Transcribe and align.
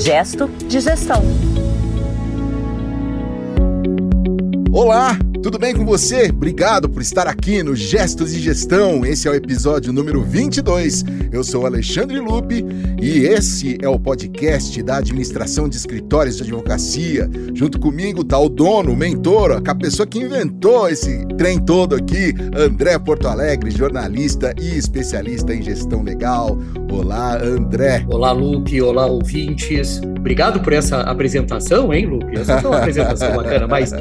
Gesto 0.00 0.48
de 0.66 0.80
Gestão. 0.80 1.22
Olá, 4.72 5.10
tudo 5.42 5.58
bem 5.58 5.74
com 5.74 5.86
você? 5.86 6.28
Obrigado 6.28 6.86
por 6.88 7.00
estar 7.00 7.26
aqui 7.26 7.62
no 7.62 7.74
Gestos 7.74 8.32
de 8.32 8.40
Gestão. 8.40 9.06
Esse 9.06 9.26
é 9.26 9.30
o 9.30 9.34
episódio 9.34 9.90
número 9.90 10.22
22. 10.22 11.02
Eu 11.32 11.42
sou 11.42 11.64
Alexandre 11.64 12.20
Lupe 12.20 12.64
e 13.00 13.20
esse 13.20 13.78
é 13.80 13.88
o 13.88 13.98
podcast 13.98 14.82
da 14.82 14.98
Administração 14.98 15.66
de 15.66 15.76
Escritórios 15.76 16.36
de 16.36 16.42
Advocacia. 16.42 17.30
Junto 17.54 17.78
comigo 17.78 18.22
tá 18.22 18.38
o 18.38 18.50
dono, 18.50 18.92
o 18.92 18.96
mentor, 18.96 19.62
a 19.64 19.74
pessoa 19.74 20.06
que 20.06 20.18
inventou 20.18 20.88
esse 20.90 21.24
trem 21.38 21.58
todo 21.58 21.94
aqui, 21.94 22.34
André 22.54 22.98
Porto 22.98 23.26
Alegre, 23.26 23.70
jornalista 23.70 24.52
e 24.60 24.76
especialista 24.76 25.54
em 25.54 25.62
gestão 25.62 26.02
legal. 26.02 26.58
Olá, 26.92 27.42
André. 27.42 28.04
Olá, 28.08 28.32
Lupe. 28.32 28.82
Olá, 28.82 29.06
ouvintes. 29.06 30.02
Obrigado 30.18 30.60
por 30.60 30.72
essa 30.72 31.00
apresentação, 31.00 31.94
hein, 31.94 32.04
Lupe? 32.04 32.38
Essa 32.38 32.58
foi 32.58 32.70
uma 32.70 32.78
apresentação 32.78 33.32
bacana, 33.36 33.66
mas 33.66 33.92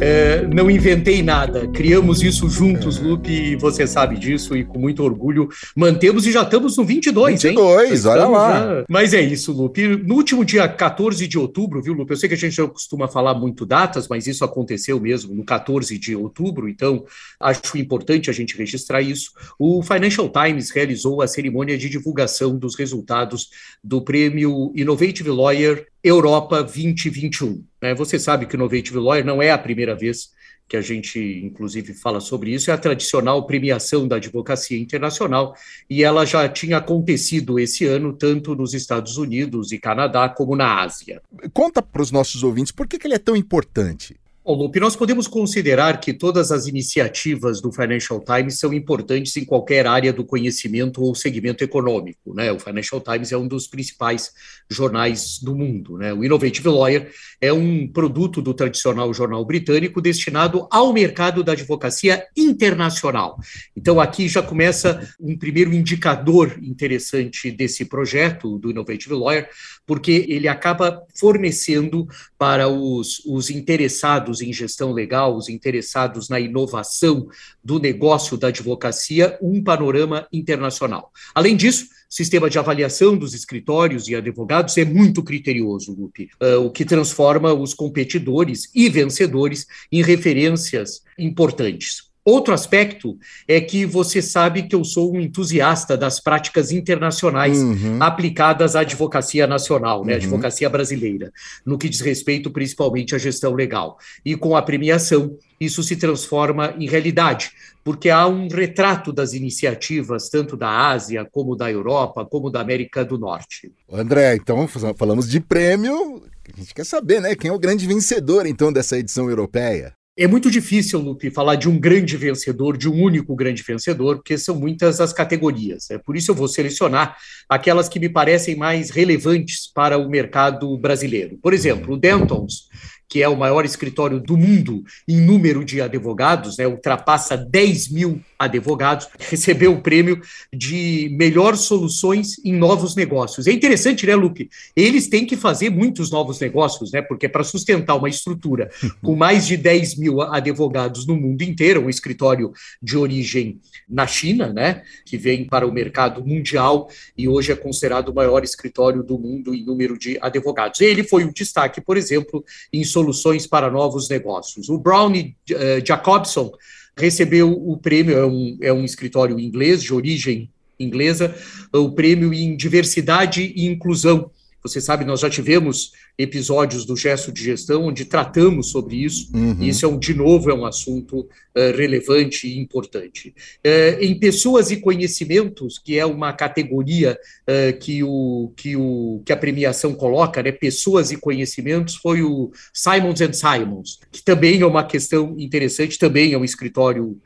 é, 0.00 0.44
não 0.52 0.68
inventei 0.68 0.87
nada. 1.22 1.68
Criamos 1.68 2.22
isso 2.22 2.48
juntos, 2.48 2.98
é. 2.98 3.02
Lupe, 3.02 3.30
e 3.30 3.56
você 3.56 3.86
sabe 3.86 4.18
disso, 4.18 4.56
e 4.56 4.64
com 4.64 4.78
muito 4.78 5.02
orgulho 5.02 5.48
mantemos 5.76 6.26
e 6.26 6.32
já 6.32 6.42
estamos 6.42 6.76
no 6.76 6.84
22, 6.84 7.42
22, 7.42 8.04
hein? 8.04 8.10
olha 8.10 8.26
lá. 8.26 8.52
Já... 8.52 8.84
Mas 8.88 9.12
é 9.12 9.20
isso, 9.20 9.52
Lupe. 9.52 9.86
No 9.86 10.14
último 10.14 10.44
dia 10.44 10.66
14 10.68 11.26
de 11.26 11.38
outubro, 11.38 11.82
viu, 11.82 11.92
Lupe? 11.92 12.12
Eu 12.12 12.16
sei 12.16 12.28
que 12.28 12.34
a 12.34 12.38
gente 12.38 12.58
não 12.58 12.68
costuma 12.68 13.08
falar 13.08 13.34
muito 13.34 13.66
datas, 13.66 14.08
mas 14.08 14.26
isso 14.26 14.44
aconteceu 14.44 14.98
mesmo 14.98 15.34
no 15.34 15.44
14 15.44 15.98
de 15.98 16.16
outubro, 16.16 16.68
então 16.68 17.04
acho 17.38 17.76
importante 17.76 18.30
a 18.30 18.32
gente 18.32 18.56
registrar 18.56 19.02
isso. 19.02 19.30
O 19.58 19.82
Financial 19.82 20.28
Times 20.28 20.70
realizou 20.70 21.20
a 21.20 21.28
cerimônia 21.28 21.76
de 21.76 21.88
divulgação 21.88 22.56
dos 22.56 22.74
resultados 22.74 23.50
do 23.82 24.00
prêmio 24.00 24.72
Innovative 24.74 25.30
Lawyer 25.30 25.86
Europa 26.02 26.62
2021. 26.62 27.64
Né? 27.82 27.94
Você 27.94 28.18
sabe 28.18 28.46
que 28.46 28.54
o 28.54 28.56
Innovative 28.56 28.98
Lawyer 28.98 29.24
não 29.24 29.42
é 29.42 29.50
a 29.50 29.58
primeira 29.58 29.94
vez 29.94 30.30
que 30.68 30.76
a 30.76 30.82
gente, 30.82 31.18
inclusive, 31.42 31.94
fala 31.94 32.20
sobre 32.20 32.52
isso, 32.52 32.70
é 32.70 32.74
a 32.74 32.78
tradicional 32.78 33.46
premiação 33.46 34.06
da 34.06 34.16
advocacia 34.16 34.78
internacional, 34.78 35.56
e 35.88 36.04
ela 36.04 36.26
já 36.26 36.46
tinha 36.48 36.76
acontecido 36.76 37.58
esse 37.58 37.86
ano, 37.86 38.12
tanto 38.12 38.54
nos 38.54 38.74
Estados 38.74 39.16
Unidos 39.16 39.72
e 39.72 39.78
Canadá, 39.78 40.28
como 40.28 40.54
na 40.54 40.82
Ásia. 40.82 41.22
Conta 41.54 41.80
para 41.80 42.02
os 42.02 42.10
nossos 42.10 42.42
ouvintes 42.42 42.70
por 42.70 42.86
que, 42.86 42.98
que 42.98 43.06
ele 43.06 43.14
é 43.14 43.18
tão 43.18 43.34
importante. 43.34 44.14
Bom, 44.48 44.54
Lupe, 44.54 44.80
nós 44.80 44.96
podemos 44.96 45.28
considerar 45.28 46.00
que 46.00 46.10
todas 46.10 46.50
as 46.50 46.66
iniciativas 46.66 47.60
do 47.60 47.70
Financial 47.70 48.18
Times 48.18 48.58
são 48.58 48.72
importantes 48.72 49.36
em 49.36 49.44
qualquer 49.44 49.86
área 49.86 50.10
do 50.10 50.24
conhecimento 50.24 51.02
ou 51.02 51.14
segmento 51.14 51.62
econômico. 51.62 52.32
Né? 52.32 52.50
O 52.50 52.58
Financial 52.58 52.98
Times 52.98 53.30
é 53.30 53.36
um 53.36 53.46
dos 53.46 53.66
principais 53.66 54.32
jornais 54.70 55.38
do 55.38 55.54
mundo. 55.54 55.98
Né? 55.98 56.14
O 56.14 56.24
Innovative 56.24 56.66
Lawyer 56.66 57.12
é 57.42 57.52
um 57.52 57.86
produto 57.86 58.40
do 58.40 58.54
tradicional 58.54 59.12
jornal 59.12 59.44
britânico 59.44 60.00
destinado 60.00 60.66
ao 60.70 60.94
mercado 60.94 61.44
da 61.44 61.52
advocacia 61.52 62.24
internacional. 62.34 63.38
Então, 63.76 64.00
aqui 64.00 64.28
já 64.28 64.42
começa 64.42 65.14
um 65.20 65.36
primeiro 65.36 65.74
indicador 65.74 66.58
interessante 66.62 67.50
desse 67.50 67.84
projeto 67.84 68.58
do 68.58 68.70
Innovative 68.70 69.12
Lawyer, 69.12 69.50
porque 69.88 70.26
ele 70.28 70.46
acaba 70.46 71.02
fornecendo 71.14 72.06
para 72.36 72.68
os, 72.68 73.24
os 73.24 73.48
interessados 73.48 74.42
em 74.42 74.52
gestão 74.52 74.92
legal, 74.92 75.34
os 75.34 75.48
interessados 75.48 76.28
na 76.28 76.38
inovação 76.38 77.26
do 77.64 77.80
negócio 77.80 78.36
da 78.36 78.48
advocacia, 78.48 79.38
um 79.40 79.64
panorama 79.64 80.28
internacional. 80.30 81.10
Além 81.34 81.56
disso, 81.56 81.86
o 81.86 82.14
sistema 82.14 82.50
de 82.50 82.58
avaliação 82.58 83.16
dos 83.16 83.32
escritórios 83.32 84.08
e 84.08 84.14
advogados 84.14 84.76
é 84.76 84.84
muito 84.84 85.22
criterioso, 85.22 85.94
Lupe, 85.98 86.28
uh, 86.42 86.58
o 86.58 86.70
que 86.70 86.84
transforma 86.84 87.54
os 87.54 87.72
competidores 87.72 88.70
e 88.74 88.90
vencedores 88.90 89.66
em 89.90 90.02
referências 90.02 91.02
importantes. 91.18 92.07
Outro 92.28 92.52
aspecto 92.52 93.18
é 93.48 93.58
que 93.58 93.86
você 93.86 94.20
sabe 94.20 94.64
que 94.64 94.74
eu 94.74 94.84
sou 94.84 95.14
um 95.14 95.18
entusiasta 95.18 95.96
das 95.96 96.20
práticas 96.20 96.70
internacionais 96.70 97.56
uhum. 97.58 98.02
aplicadas 98.02 98.76
à 98.76 98.80
advocacia 98.80 99.46
nacional, 99.46 100.04
né, 100.04 100.12
uhum. 100.12 100.18
advocacia 100.18 100.68
brasileira, 100.68 101.32
no 101.64 101.78
que 101.78 101.88
diz 101.88 102.02
respeito 102.02 102.50
principalmente 102.50 103.14
à 103.14 103.18
gestão 103.18 103.54
legal. 103.54 103.96
E 104.22 104.36
com 104.36 104.54
a 104.54 104.60
premiação, 104.60 105.38
isso 105.58 105.82
se 105.82 105.96
transforma 105.96 106.74
em 106.78 106.86
realidade, 106.86 107.50
porque 107.82 108.10
há 108.10 108.28
um 108.28 108.46
retrato 108.46 109.10
das 109.10 109.32
iniciativas, 109.32 110.28
tanto 110.28 110.54
da 110.54 110.68
Ásia, 110.68 111.26
como 111.32 111.56
da 111.56 111.72
Europa, 111.72 112.26
como 112.26 112.50
da 112.50 112.60
América 112.60 113.06
do 113.06 113.16
Norte. 113.16 113.72
André, 113.90 114.36
então 114.36 114.68
falamos 114.68 115.26
de 115.30 115.40
prêmio, 115.40 116.22
a 116.54 116.60
gente 116.60 116.74
quer 116.74 116.84
saber, 116.84 117.22
né? 117.22 117.34
Quem 117.34 117.50
é 117.50 117.54
o 117.54 117.58
grande 117.58 117.86
vencedor, 117.86 118.44
então, 118.44 118.70
dessa 118.70 118.98
edição 118.98 119.30
europeia? 119.30 119.97
É 120.20 120.26
muito 120.26 120.50
difícil, 120.50 120.98
Lupe, 120.98 121.30
falar 121.30 121.54
de 121.54 121.68
um 121.68 121.78
grande 121.78 122.16
vencedor, 122.16 122.76
de 122.76 122.88
um 122.88 123.00
único 123.00 123.36
grande 123.36 123.62
vencedor, 123.62 124.16
porque 124.16 124.36
são 124.36 124.56
muitas 124.56 125.00
as 125.00 125.12
categorias. 125.12 125.92
É 125.92 125.96
por 125.96 126.16
isso 126.16 126.32
eu 126.32 126.34
vou 126.34 126.48
selecionar 126.48 127.16
aquelas 127.48 127.88
que 127.88 128.00
me 128.00 128.08
parecem 128.08 128.56
mais 128.56 128.90
relevantes 128.90 129.70
para 129.72 129.96
o 129.96 130.10
mercado 130.10 130.76
brasileiro. 130.76 131.38
Por 131.40 131.54
exemplo, 131.54 131.94
o 131.94 131.96
Dentons 131.96 132.66
que 133.08 133.22
é 133.22 133.28
o 133.28 133.36
maior 133.36 133.64
escritório 133.64 134.20
do 134.20 134.36
mundo 134.36 134.84
em 135.08 135.18
número 135.18 135.64
de 135.64 135.80
advogados, 135.80 136.58
né, 136.58 136.66
ultrapassa 136.66 137.36
10 137.36 137.88
mil 137.90 138.20
advogados, 138.38 139.08
recebeu 139.18 139.72
o 139.72 139.82
prêmio 139.82 140.20
de 140.52 141.08
melhor 141.12 141.56
soluções 141.56 142.38
em 142.44 142.52
novos 142.52 142.94
negócios. 142.94 143.46
É 143.46 143.52
interessante, 143.52 144.06
né, 144.06 144.14
Lupe? 144.14 144.48
Eles 144.76 145.08
têm 145.08 145.26
que 145.26 145.36
fazer 145.36 145.70
muitos 145.70 146.10
novos 146.10 146.38
negócios, 146.38 146.92
né? 146.92 147.02
Porque 147.02 147.28
para 147.28 147.42
sustentar 147.42 147.96
uma 147.96 148.08
estrutura 148.08 148.70
com 149.02 149.16
mais 149.16 149.46
de 149.46 149.56
10 149.56 149.96
mil 149.96 150.22
advogados 150.22 151.06
no 151.06 151.16
mundo 151.16 151.42
inteiro, 151.42 151.84
um 151.84 151.90
escritório 151.90 152.52
de 152.80 152.96
origem 152.96 153.60
na 153.88 154.06
China, 154.06 154.52
né? 154.52 154.82
Que 155.04 155.18
vem 155.18 155.44
para 155.44 155.66
o 155.66 155.72
mercado 155.72 156.24
mundial 156.24 156.88
e 157.16 157.26
hoje 157.26 157.50
é 157.50 157.56
considerado 157.56 158.10
o 158.10 158.14
maior 158.14 158.44
escritório 158.44 159.02
do 159.02 159.18
mundo 159.18 159.54
em 159.54 159.64
número 159.64 159.98
de 159.98 160.16
advogados. 160.20 160.80
Ele 160.80 161.02
foi 161.02 161.24
um 161.24 161.32
destaque, 161.32 161.80
por 161.80 161.96
exemplo, 161.96 162.44
em 162.72 162.84
soluções 162.84 163.46
para 163.46 163.70
novos 163.70 164.08
negócios. 164.08 164.68
O 164.68 164.78
Brown 164.78 165.10
uh, 165.10 165.84
Jacobson 165.84 166.52
recebeu 166.98 167.52
o 167.52 167.76
prêmio, 167.76 168.16
é 168.16 168.26
um, 168.26 168.58
é 168.60 168.72
um 168.72 168.84
escritório 168.84 169.38
inglês, 169.38 169.82
de 169.82 169.94
origem 169.94 170.50
inglesa, 170.78 171.34
o 171.72 171.92
prêmio 171.92 172.32
em 172.32 172.56
diversidade 172.56 173.52
e 173.54 173.66
inclusão 173.66 174.30
você 174.62 174.80
sabe, 174.80 175.04
nós 175.04 175.20
já 175.20 175.30
tivemos 175.30 175.92
episódios 176.18 176.84
do 176.84 176.96
gesto 176.96 177.30
de 177.30 177.42
gestão 177.42 177.84
onde 177.84 178.04
tratamos 178.04 178.70
sobre 178.70 178.96
isso, 178.96 179.30
uhum. 179.34 179.56
e 179.60 179.68
isso 179.68 179.84
é 179.84 179.88
um, 179.88 179.98
de 179.98 180.12
novo, 180.12 180.50
é 180.50 180.54
um 180.54 180.66
assunto 180.66 181.20
uh, 181.20 181.76
relevante 181.76 182.48
e 182.48 182.58
importante. 182.58 183.34
Uh, 183.64 184.02
em 184.02 184.18
pessoas 184.18 184.70
e 184.70 184.78
conhecimentos, 184.78 185.78
que 185.78 185.96
é 185.98 186.04
uma 186.04 186.32
categoria 186.32 187.16
uh, 187.48 187.78
que, 187.78 188.02
o, 188.02 188.52
que, 188.56 188.76
o, 188.76 189.22
que 189.24 189.32
a 189.32 189.36
premiação 189.36 189.94
coloca, 189.94 190.42
né, 190.42 190.50
pessoas 190.50 191.12
e 191.12 191.16
conhecimentos, 191.16 191.94
foi 191.94 192.22
o 192.22 192.50
Simons 192.74 193.20
and 193.20 193.32
Simons, 193.32 194.00
que 194.10 194.22
também 194.22 194.60
é 194.60 194.66
uma 194.66 194.84
questão 194.84 195.36
interessante, 195.38 195.98
também 195.98 196.32
é 196.32 196.38
um 196.38 196.44
escritório 196.44 197.20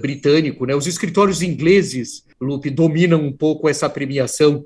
britânico. 0.00 0.64
Né? 0.64 0.74
Os 0.76 0.86
escritórios 0.86 1.42
ingleses, 1.42 2.24
Lupe, 2.40 2.70
dominam 2.70 3.20
um 3.20 3.32
pouco 3.32 3.68
essa 3.68 3.90
premiação 3.90 4.64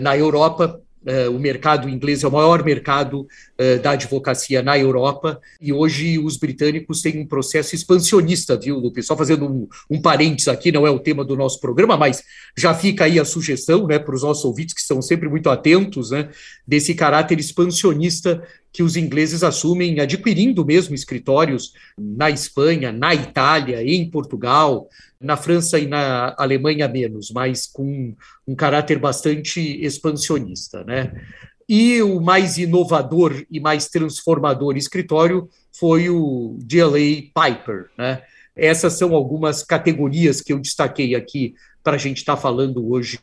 na 0.00 0.16
Europa, 0.16 0.80
Uh, 0.93 0.93
o 1.30 1.38
mercado 1.38 1.88
inglês 1.88 2.22
é 2.22 2.28
o 2.28 2.32
maior 2.32 2.64
mercado 2.64 3.20
uh, 3.20 3.82
da 3.82 3.90
advocacia 3.90 4.62
na 4.62 4.78
Europa 4.78 5.40
e 5.60 5.72
hoje 5.72 6.18
os 6.18 6.36
britânicos 6.36 7.02
têm 7.02 7.20
um 7.20 7.26
processo 7.26 7.74
expansionista, 7.74 8.56
viu, 8.56 8.78
Lupe? 8.78 9.02
Só 9.02 9.16
fazendo 9.16 9.46
um, 9.46 9.68
um 9.90 10.00
parênteses 10.00 10.48
aqui, 10.48 10.72
não 10.72 10.86
é 10.86 10.90
o 10.90 10.98
tema 10.98 11.24
do 11.24 11.36
nosso 11.36 11.60
programa, 11.60 11.96
mas 11.96 12.22
já 12.56 12.74
fica 12.74 13.04
aí 13.04 13.20
a 13.20 13.24
sugestão 13.24 13.86
né, 13.86 13.98
para 13.98 14.14
os 14.14 14.22
nossos 14.22 14.44
ouvintes 14.44 14.74
que 14.74 14.80
estão 14.80 15.02
sempre 15.02 15.28
muito 15.28 15.50
atentos 15.50 16.10
né, 16.10 16.30
desse 16.66 16.94
caráter 16.94 17.38
expansionista 17.38 18.42
que 18.74 18.82
os 18.82 18.96
ingleses 18.96 19.44
assumem, 19.44 20.00
adquirindo 20.00 20.64
mesmo 20.64 20.96
escritórios 20.96 21.74
na 21.96 22.28
Espanha, 22.28 22.90
na 22.90 23.14
Itália, 23.14 23.80
em 23.84 24.10
Portugal, 24.10 24.88
na 25.20 25.36
França 25.36 25.78
e 25.78 25.86
na 25.86 26.34
Alemanha 26.36 26.88
menos, 26.88 27.30
mas 27.30 27.68
com 27.68 28.16
um 28.44 28.54
caráter 28.56 28.98
bastante 28.98 29.60
expansionista, 29.80 30.82
né? 30.82 31.12
E 31.68 32.02
o 32.02 32.20
mais 32.20 32.58
inovador 32.58 33.46
e 33.48 33.60
mais 33.60 33.86
transformador 33.86 34.76
escritório 34.76 35.48
foi 35.72 36.10
o 36.10 36.58
DLA 36.60 37.30
Piper, 37.32 37.90
né? 37.96 38.22
Essas 38.56 38.94
são 38.94 39.14
algumas 39.14 39.62
categorias 39.62 40.40
que 40.40 40.52
eu 40.52 40.58
destaquei 40.58 41.14
aqui 41.14 41.54
para 41.80 41.94
a 41.94 41.98
gente 41.98 42.18
estar 42.18 42.34
tá 42.34 42.42
falando 42.42 42.90
hoje 42.90 43.20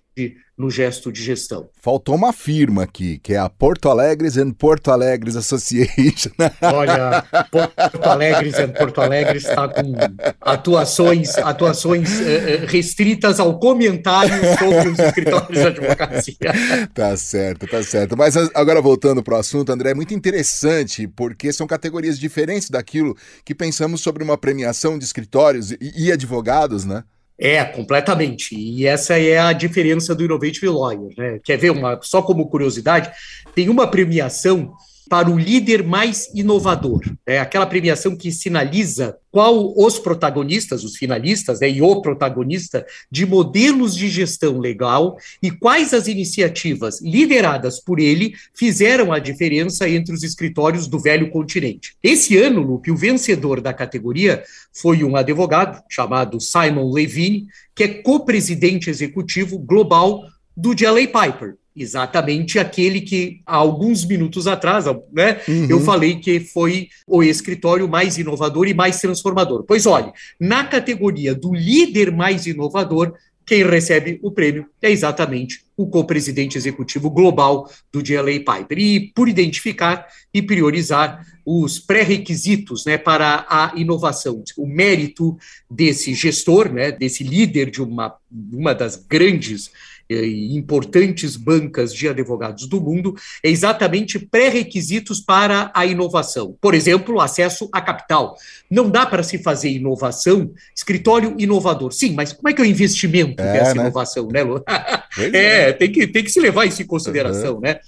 no 0.62 0.69
gesto 0.69 1.12
de 1.12 1.22
gestão. 1.22 1.68
Faltou 1.81 2.13
uma 2.13 2.31
firma 2.31 2.84
aqui, 2.84 3.18
que 3.18 3.34
é 3.34 3.38
a 3.38 3.50
Porto 3.50 3.90
Alegres 3.90 4.38
and 4.38 4.52
Porto 4.52 4.92
Alegres 4.92 5.36
Association. 5.36 6.30
Olha, 6.62 7.25
Porto 7.50 8.04
Alegres 8.04 8.60
and 8.60 8.69
Porto 8.69 9.02
Alegres 9.02 9.44
está 9.44 9.68
com 9.68 9.94
atuações, 10.40 11.36
atuações 11.40 12.22
eh, 12.22 12.63
restritas 12.68 13.40
ao 13.40 13.58
comentário 13.58 14.34
sobre 14.60 14.90
os 14.90 15.00
escritórios 15.00 15.60
de 15.60 15.68
advocacia. 15.68 16.38
Tá 16.94 17.16
certo, 17.18 17.66
tá 17.68 17.81
certo. 17.81 18.16
Mas 18.16 18.36
agora 18.54 18.81
voltando 18.81 19.24
para 19.24 19.36
o 19.36 19.40
assunto, 19.40 19.72
André, 19.72 19.92
é 19.92 19.94
muito 19.94 20.13
interessante 20.13 21.08
porque 21.08 21.52
são 21.52 21.66
categorias 21.66 22.19
diferentes 22.19 22.69
daquilo 22.69 23.16
que 23.44 23.56
pensamos 23.56 24.02
sobre 24.02 24.24
uma 24.24 24.38
premiação 24.38 25.00
de 25.00 25.06
escritórios 25.06 25.74
e 25.80 26.12
advogados, 26.12 26.86
né? 26.86 27.04
É, 27.38 27.63
completamente. 27.63 28.56
E 28.56 28.86
essa 28.86 29.18
é 29.18 29.39
a 29.39 29.51
diferença 29.54 30.13
do 30.13 30.24
Innovative 30.24 30.68
Lawyer. 30.68 31.12
Né? 31.18 31.39
Quer 31.44 31.57
ver, 31.57 31.72
uma, 31.72 32.00
só 32.01 32.22
como 32.22 32.50
curiosidade, 32.50 33.12
tem 33.56 33.69
uma 33.69 33.88
premiação 33.88 34.74
para 35.12 35.30
o 35.30 35.38
líder 35.38 35.84
mais 35.84 36.34
inovador. 36.34 37.02
É 37.25 37.38
aquela 37.38 37.66
premiação 37.66 38.16
que 38.16 38.31
sinaliza 38.31 39.18
qual 39.30 39.78
os 39.78 40.00
protagonistas, 40.00 40.86
os 40.86 40.96
finalistas, 40.96 41.60
né, 41.60 41.69
e 41.69 41.81
o 41.81 42.02
protagonista 42.02 42.86
de 43.12 43.25
modelos 43.25 43.94
de 43.94 44.08
gestão 44.08 44.58
legal 44.58 45.18
e 45.44 45.52
quais 45.52 45.94
as 45.94 46.08
iniciativas 46.08 47.02
lideradas 47.02 47.78
por 47.78 48.00
ele 48.00 48.36
fizeram 48.56 49.12
a 49.12 49.19
diferença 49.19 49.90
entre 49.90 50.16
os 50.16 50.24
escritórios 50.24 50.88
do 50.88 50.98
velho 50.98 51.30
continente. 51.30 51.94
Esse 52.02 52.38
ano, 52.38 52.62
Lupe, 52.62 52.90
o 52.90 52.96
vencedor 52.96 53.60
da 53.60 53.74
categoria 53.74 54.42
foi 54.72 55.04
um 55.04 55.18
advogado 55.18 55.84
chamado 55.90 56.40
Simon 56.40 56.90
Levine, 56.90 57.48
que 57.75 57.84
é 57.84 57.88
co-presidente 57.90 58.90
executivo 58.90 59.60
global 59.60 60.24
do 60.56 60.74
DLA 60.74 61.08
Piper, 61.08 61.56
exatamente 61.76 62.60
aquele 62.60 63.02
que 63.02 63.42
há 63.46 63.56
alguns 63.56 64.06
minutos 64.06 64.48
atrás, 64.48 64.86
né, 65.12 65.40
uhum. 65.48 65.68
eu 65.70 65.80
falei 65.80 66.16
que 66.16 66.40
foi 66.40 66.90
o 67.08 67.24
escritório 67.24 67.88
mais 67.88 68.18
inovador 68.18 68.68
e 68.68 68.74
mais 68.74 69.00
transformador. 69.00 69.64
Pois 69.64 69.86
olhe, 69.86 70.12
na 70.40 70.66
categoria 70.66 71.34
do 71.34 71.54
líder 71.54 72.12
mais 72.12 72.46
inovador, 72.46 73.14
quem 73.46 73.66
recebe 73.66 74.20
o 74.22 74.32
prêmio 74.32 74.66
é 74.82 74.92
exatamente 74.92 75.64
o 75.76 75.88
co-presidente 75.88 76.58
executivo 76.58 77.10
global 77.10 77.70
do 77.92 78.02
DLA 78.02 78.40
Piper. 78.40 78.78
E 78.78 79.12
por 79.14 79.28
identificar 79.28 80.08
e 80.34 80.42
priorizar 80.42 81.26
os 81.46 81.80
pré-requisitos 81.80 82.86
né, 82.86 82.98
para 82.98 83.46
a 83.50 83.74
inovação, 83.76 84.44
o 84.58 84.68
mérito 84.68 85.38
desse 85.70 86.14
gestor, 86.14 86.72
né, 86.72 86.92
desse 86.92 87.24
líder 87.24 87.72
de 87.72 87.82
uma, 87.82 88.16
uma 88.32 88.74
das 88.74 88.96
grandes 88.96 89.72
e 90.12 90.56
importantes 90.56 91.36
bancas 91.36 91.94
de 91.94 92.08
advogados 92.08 92.68
do 92.68 92.81
mundo, 92.81 93.16
é 93.44 93.50
exatamente 93.50 94.19
pré-requisitos 94.19 95.19
para 95.19 95.72
a 95.74 95.86
inovação. 95.86 96.56
Por 96.60 96.74
exemplo, 96.74 97.19
acesso 97.19 97.69
a 97.72 97.81
capital. 97.81 98.36
Não 98.69 98.90
dá 98.90 99.06
para 99.06 99.24
se 99.24 99.38
fazer 99.38 99.69
inovação, 99.69 100.52
escritório 100.75 101.36
inovador. 101.38 101.92
Sim, 101.92 102.13
mas 102.13 102.34
como 102.34 102.50
é 102.50 102.54
que 102.54 102.62
é 102.62 102.66
o 102.66 102.68
investimento 102.68 103.42
é, 103.42 103.54
dessa 103.54 103.75
né? 103.75 103.81
inovação, 103.81 104.28
né, 104.28 104.44
Lu? 104.44 104.63
é, 105.34 105.69
é, 105.69 105.74
tem 105.74 105.92
que, 105.92 106.08
tem 106.08 106.24
que 106.24 106.31
se 106.31 106.40
levar 106.40 106.66
isso 106.66 106.81
em 106.81 106.86
consideração, 106.86 107.56
uhum. 107.56 107.62
né? 107.62 107.80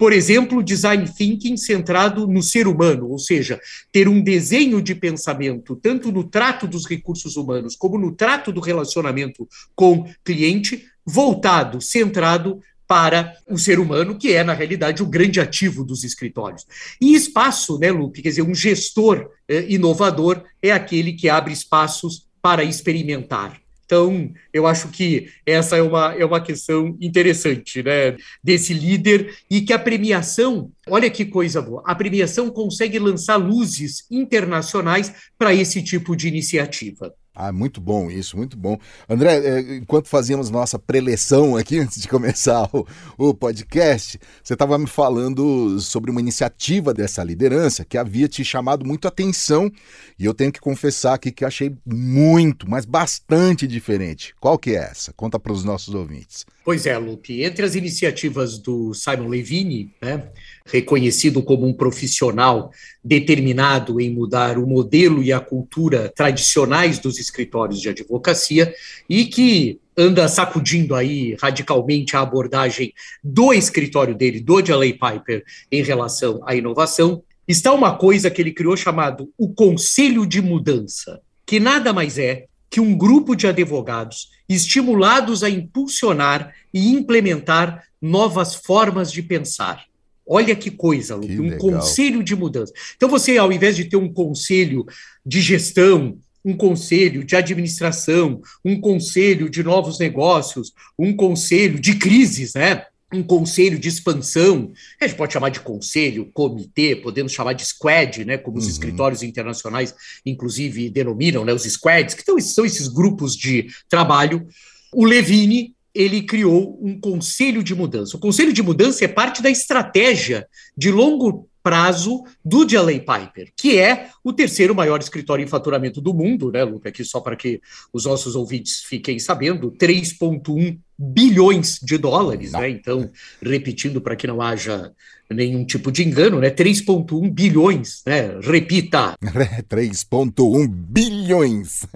Por 0.00 0.14
exemplo, 0.14 0.62
design 0.62 1.06
thinking 1.06 1.58
centrado 1.58 2.26
no 2.26 2.42
ser 2.42 2.66
humano, 2.66 3.10
ou 3.10 3.18
seja, 3.18 3.60
ter 3.92 4.08
um 4.08 4.22
desenho 4.22 4.80
de 4.80 4.94
pensamento, 4.94 5.76
tanto 5.76 6.10
no 6.10 6.24
trato 6.24 6.66
dos 6.66 6.86
recursos 6.86 7.36
humanos, 7.36 7.76
como 7.76 7.98
no 7.98 8.10
trato 8.10 8.50
do 8.50 8.62
relacionamento 8.62 9.46
com 9.76 10.08
cliente, 10.24 10.86
voltado, 11.06 11.80
centrado 11.80 12.60
para 12.86 13.36
o 13.48 13.56
ser 13.56 13.78
humano, 13.78 14.18
que 14.18 14.32
é, 14.32 14.42
na 14.42 14.52
realidade, 14.52 15.00
o 15.00 15.06
grande 15.06 15.38
ativo 15.38 15.84
dos 15.84 16.02
escritórios. 16.02 16.66
E 17.00 17.14
espaço, 17.14 17.78
né, 17.78 17.92
Lupe? 17.92 18.20
Quer 18.20 18.30
dizer, 18.30 18.42
um 18.42 18.54
gestor 18.54 19.30
eh, 19.48 19.66
inovador 19.68 20.42
é 20.60 20.72
aquele 20.72 21.12
que 21.12 21.28
abre 21.28 21.52
espaços 21.52 22.26
para 22.42 22.64
experimentar. 22.64 23.60
Então, 23.84 24.32
eu 24.52 24.68
acho 24.68 24.88
que 24.88 25.28
essa 25.44 25.76
é 25.76 25.82
uma, 25.82 26.14
é 26.14 26.24
uma 26.24 26.40
questão 26.40 26.96
interessante, 27.00 27.82
né? 27.82 28.16
Desse 28.42 28.72
líder 28.72 29.36
e 29.50 29.60
que 29.60 29.72
a 29.72 29.78
premiação, 29.80 30.70
olha 30.88 31.10
que 31.10 31.24
coisa 31.24 31.60
boa, 31.60 31.82
a 31.84 31.92
premiação 31.92 32.50
consegue 32.50 33.00
lançar 33.00 33.36
luzes 33.36 34.04
internacionais 34.08 35.12
para 35.36 35.52
esse 35.52 35.82
tipo 35.82 36.14
de 36.14 36.28
iniciativa. 36.28 37.12
Ah, 37.42 37.52
muito 37.52 37.80
bom 37.80 38.10
isso, 38.10 38.36
muito 38.36 38.54
bom. 38.54 38.78
André, 39.08 39.38
é, 39.38 39.76
enquanto 39.76 40.08
fazíamos 40.08 40.50
nossa 40.50 40.78
preleção 40.78 41.56
aqui, 41.56 41.78
antes 41.80 41.98
de 41.98 42.06
começar 42.06 42.68
o, 42.70 42.86
o 43.16 43.32
podcast, 43.32 44.20
você 44.42 44.52
estava 44.52 44.76
me 44.76 44.86
falando 44.86 45.80
sobre 45.80 46.10
uma 46.10 46.20
iniciativa 46.20 46.92
dessa 46.92 47.24
liderança 47.24 47.82
que 47.82 47.96
havia 47.96 48.28
te 48.28 48.44
chamado 48.44 48.84
muito 48.84 49.08
atenção 49.08 49.72
e 50.18 50.26
eu 50.26 50.34
tenho 50.34 50.52
que 50.52 50.60
confessar 50.60 51.14
aqui 51.14 51.32
que 51.32 51.42
achei 51.42 51.74
muito, 51.86 52.68
mas 52.68 52.84
bastante 52.84 53.66
diferente. 53.66 54.34
Qual 54.38 54.58
que 54.58 54.72
é 54.72 54.90
essa? 54.90 55.10
Conta 55.14 55.40
para 55.40 55.52
os 55.52 55.64
nossos 55.64 55.94
ouvintes. 55.94 56.44
Pois 56.70 56.86
é, 56.86 56.96
Lupe. 56.96 57.42
Entre 57.42 57.64
as 57.64 57.74
iniciativas 57.74 58.56
do 58.56 58.94
Simon 58.94 59.26
Levine, 59.26 59.92
né, 60.00 60.28
reconhecido 60.64 61.42
como 61.42 61.66
um 61.66 61.72
profissional 61.72 62.70
determinado 63.02 64.00
em 64.00 64.08
mudar 64.08 64.56
o 64.56 64.64
modelo 64.64 65.20
e 65.20 65.32
a 65.32 65.40
cultura 65.40 66.12
tradicionais 66.14 67.00
dos 67.00 67.18
escritórios 67.18 67.80
de 67.80 67.88
advocacia 67.88 68.72
e 69.08 69.24
que 69.24 69.80
anda 69.96 70.28
sacudindo 70.28 70.94
aí 70.94 71.36
radicalmente 71.42 72.14
a 72.14 72.20
abordagem 72.20 72.94
do 73.20 73.52
escritório 73.52 74.14
dele, 74.14 74.38
do 74.38 74.64
Jalei 74.64 74.92
Piper, 74.92 75.42
em 75.72 75.82
relação 75.82 76.40
à 76.46 76.54
inovação, 76.54 77.24
está 77.48 77.72
uma 77.72 77.96
coisa 77.96 78.30
que 78.30 78.40
ele 78.40 78.52
criou 78.52 78.76
chamado 78.76 79.28
o 79.36 79.52
Conselho 79.52 80.24
de 80.24 80.40
Mudança, 80.40 81.20
que 81.44 81.58
nada 81.58 81.92
mais 81.92 82.16
é 82.16 82.46
que 82.70 82.80
um 82.80 82.96
grupo 82.96 83.34
de 83.34 83.46
advogados 83.46 84.30
estimulados 84.48 85.42
a 85.42 85.50
impulsionar 85.50 86.54
e 86.72 86.88
implementar 86.88 87.84
novas 88.00 88.54
formas 88.54 89.10
de 89.10 89.22
pensar. 89.22 89.84
Olha 90.26 90.54
que 90.54 90.70
coisa, 90.70 91.16
Lupe, 91.16 91.34
que 91.34 91.40
um 91.40 91.58
conselho 91.58 92.22
de 92.22 92.36
mudança. 92.36 92.72
Então, 92.96 93.08
você, 93.08 93.36
ao 93.36 93.50
invés 93.50 93.74
de 93.74 93.86
ter 93.86 93.96
um 93.96 94.12
conselho 94.12 94.86
de 95.26 95.40
gestão, 95.40 96.16
um 96.44 96.56
conselho 96.56 97.24
de 97.24 97.34
administração, 97.34 98.40
um 98.64 98.80
conselho 98.80 99.50
de 99.50 99.62
novos 99.62 99.98
negócios, 99.98 100.72
um 100.98 101.14
conselho 101.14 101.80
de 101.80 101.94
crises, 101.94 102.54
né? 102.54 102.86
Um 103.12 103.22
conselho 103.22 103.78
de 103.78 103.88
expansão, 103.88 104.72
a 105.00 105.06
gente 105.06 105.16
pode 105.16 105.32
chamar 105.32 105.48
de 105.48 105.60
conselho, 105.60 106.30
comitê, 106.32 106.94
podemos 106.94 107.32
chamar 107.32 107.54
de 107.54 107.64
squad, 107.64 108.24
né, 108.24 108.38
como 108.38 108.58
os 108.58 108.64
uhum. 108.64 108.70
escritórios 108.70 109.22
internacionais, 109.22 109.94
inclusive, 110.24 110.88
denominam, 110.90 111.44
né, 111.44 111.52
os 111.52 111.64
squads, 111.64 112.14
que 112.14 112.22
são 112.42 112.64
esses 112.64 112.88
grupos 112.88 113.36
de 113.36 113.66
trabalho. 113.88 114.46
O 114.92 115.04
Levine, 115.04 115.74
ele 115.92 116.22
criou 116.22 116.78
um 116.80 116.98
conselho 117.00 117.62
de 117.62 117.74
mudança. 117.74 118.16
O 118.16 118.20
conselho 118.20 118.52
de 118.52 118.62
mudança 118.62 119.04
é 119.04 119.08
parte 119.08 119.42
da 119.42 119.50
estratégia 119.50 120.46
de 120.76 120.90
longo 120.90 121.48
prazo 121.62 122.24
do 122.44 122.64
DLA 122.64 123.00
Piper, 123.00 123.52
que 123.56 123.78
é 123.78 124.08
o 124.24 124.32
terceiro 124.32 124.74
maior 124.74 125.00
escritório 125.00 125.44
em 125.44 125.48
faturamento 125.48 126.00
do 126.00 126.14
mundo, 126.14 126.50
né, 126.50 126.64
Lupe? 126.64 126.88
Aqui 126.88 127.04
só 127.04 127.20
para 127.20 127.36
que 127.36 127.60
os 127.92 128.04
nossos 128.04 128.34
ouvintes 128.34 128.82
fiquem 128.82 129.18
sabendo, 129.18 129.70
3,1 129.72 130.78
bilhões 131.02 131.78
de 131.82 131.96
dólares, 131.96 132.52
né? 132.52 132.68
Então, 132.68 133.10
repetindo 133.42 134.02
para 134.02 134.14
que 134.14 134.26
não 134.26 134.42
haja 134.42 134.92
nenhum 135.30 135.64
tipo 135.64 135.90
de 135.90 136.06
engano, 136.06 136.40
né? 136.40 136.50
3,1 136.50 137.30
bilhões, 137.32 138.02
né? 138.04 138.38
Repita. 138.42 139.16
3,1 139.70 140.68
bilhões 140.68 141.86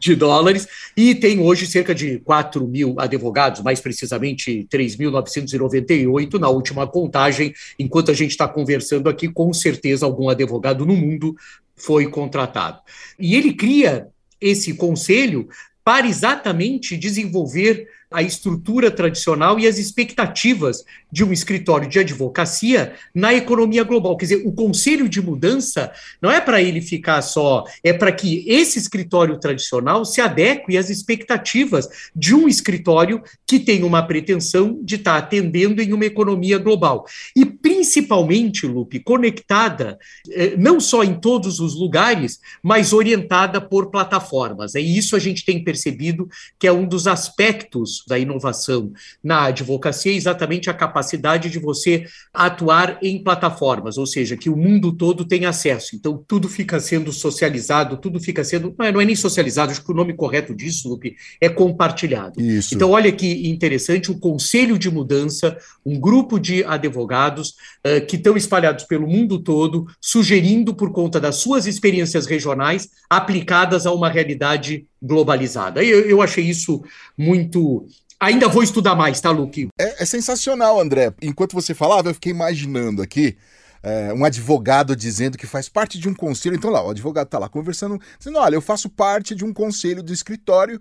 de 0.00 0.16
dólares 0.16 0.66
e 0.96 1.14
tem 1.14 1.38
hoje 1.38 1.68
cerca 1.68 1.94
de 1.94 2.18
4 2.18 2.66
mil 2.66 2.96
advogados, 2.98 3.62
mais 3.62 3.80
precisamente 3.80 4.66
3.998 4.72 6.34
na 6.40 6.48
última 6.48 6.88
contagem. 6.88 7.54
Enquanto 7.78 8.10
a 8.10 8.14
gente 8.14 8.30
está 8.30 8.48
conversando 8.48 9.08
aqui, 9.08 9.28
com 9.28 9.52
certeza 9.52 10.04
algum 10.04 10.28
advogado 10.28 10.84
no 10.84 10.96
mundo 10.96 11.36
foi 11.76 12.08
contratado. 12.08 12.80
E 13.18 13.36
ele 13.36 13.52
cria 13.52 14.08
esse 14.40 14.74
conselho 14.74 15.48
para 15.84 16.08
exatamente 16.08 16.96
desenvolver 16.96 17.88
a 18.14 18.22
estrutura 18.22 18.92
tradicional 18.92 19.58
e 19.58 19.66
as 19.66 19.76
expectativas 19.76 20.84
de 21.10 21.24
um 21.24 21.32
escritório 21.32 21.88
de 21.88 21.98
advocacia 21.98 22.94
na 23.12 23.34
economia 23.34 23.82
global. 23.82 24.16
Quer 24.16 24.26
dizer, 24.26 24.42
o 24.46 24.52
conselho 24.52 25.08
de 25.08 25.20
mudança 25.20 25.92
não 26.22 26.30
é 26.30 26.40
para 26.40 26.62
ele 26.62 26.80
ficar 26.80 27.20
só, 27.22 27.64
é 27.82 27.92
para 27.92 28.12
que 28.12 28.44
esse 28.46 28.78
escritório 28.78 29.36
tradicional 29.38 30.04
se 30.04 30.20
adeque 30.20 30.78
às 30.78 30.90
expectativas 30.90 31.88
de 32.14 32.34
um 32.34 32.46
escritório 32.46 33.20
que 33.44 33.58
tem 33.58 33.82
uma 33.82 34.06
pretensão 34.06 34.78
de 34.80 34.94
estar 34.94 35.16
atendendo 35.16 35.82
em 35.82 35.92
uma 35.92 36.04
economia 36.04 36.58
global. 36.58 37.06
E 37.34 37.44
principalmente, 37.44 38.66
Lupe, 38.66 39.00
conectada 39.00 39.98
eh, 40.30 40.54
não 40.56 40.78
só 40.78 41.02
em 41.02 41.18
todos 41.18 41.58
os 41.58 41.74
lugares, 41.74 42.38
mas 42.62 42.92
orientada 42.92 43.60
por 43.60 43.90
plataformas. 43.90 44.76
É 44.76 44.80
isso 44.80 45.16
a 45.16 45.18
gente 45.18 45.44
tem 45.44 45.64
percebido 45.64 46.28
que 46.58 46.66
é 46.66 46.72
um 46.72 46.86
dos 46.86 47.08
aspectos 47.08 48.03
da 48.06 48.18
inovação 48.18 48.92
na 49.22 49.44
advocacia, 49.44 50.12
exatamente 50.12 50.70
a 50.70 50.74
capacidade 50.74 51.50
de 51.50 51.58
você 51.58 52.04
atuar 52.32 52.98
em 53.02 53.22
plataformas, 53.22 53.98
ou 53.98 54.06
seja, 54.06 54.36
que 54.36 54.50
o 54.50 54.56
mundo 54.56 54.92
todo 54.92 55.24
tem 55.24 55.46
acesso. 55.46 55.96
Então, 55.96 56.22
tudo 56.26 56.48
fica 56.48 56.80
sendo 56.80 57.12
socializado, 57.12 57.96
tudo 57.96 58.20
fica 58.20 58.44
sendo. 58.44 58.74
Não 58.78 58.86
é, 58.86 58.92
não 58.92 59.00
é 59.00 59.04
nem 59.04 59.16
socializado, 59.16 59.72
acho 59.72 59.84
que 59.84 59.92
o 59.92 59.94
nome 59.94 60.14
correto 60.14 60.54
disso, 60.54 60.88
Lupe, 60.88 61.16
é 61.40 61.48
compartilhado. 61.48 62.40
Isso. 62.40 62.74
Então, 62.74 62.90
olha 62.90 63.10
que 63.10 63.48
interessante, 63.48 64.10
o 64.10 64.18
Conselho 64.18 64.78
de 64.78 64.90
Mudança, 64.90 65.56
um 65.84 65.98
grupo 65.98 66.38
de 66.38 66.64
advogados 66.64 67.50
uh, 67.86 68.04
que 68.06 68.16
estão 68.16 68.36
espalhados 68.36 68.84
pelo 68.84 69.06
mundo 69.06 69.38
todo, 69.38 69.86
sugerindo, 70.00 70.74
por 70.74 70.92
conta 70.92 71.20
das 71.20 71.36
suas 71.36 71.66
experiências 71.66 72.26
regionais, 72.26 72.88
aplicadas 73.08 73.86
a 73.86 73.92
uma 73.92 74.08
realidade 74.08 74.86
globalizada. 75.04 75.84
Eu, 75.84 76.00
eu 76.08 76.22
achei 76.22 76.44
isso 76.44 76.82
muito 77.16 77.86
Ainda 78.20 78.48
vou 78.48 78.62
estudar 78.62 78.94
mais, 78.94 79.20
tá, 79.20 79.30
Luke? 79.30 79.68
É, 79.78 80.02
é, 80.02 80.06
sensacional, 80.06 80.80
André. 80.80 81.12
Enquanto 81.20 81.52
você 81.52 81.74
falava, 81.74 82.08
eu 82.08 82.14
fiquei 82.14 82.32
imaginando 82.32 83.02
aqui 83.02 83.36
é, 83.82 84.14
um 84.14 84.24
advogado 84.24 84.96
dizendo 84.96 85.36
que 85.36 85.46
faz 85.46 85.68
parte 85.68 85.98
de 85.98 86.08
um 86.08 86.14
conselho. 86.14 86.56
Então 86.56 86.70
lá, 86.70 86.82
o 86.82 86.90
advogado 86.90 87.28
tá 87.28 87.38
lá 87.38 87.50
conversando, 87.50 88.00
dizendo: 88.18 88.38
olha, 88.38 88.54
eu 88.54 88.62
faço 88.62 88.88
parte 88.88 89.34
de 89.34 89.44
um 89.44 89.52
conselho 89.52 90.02
do 90.02 90.12
escritório. 90.12 90.80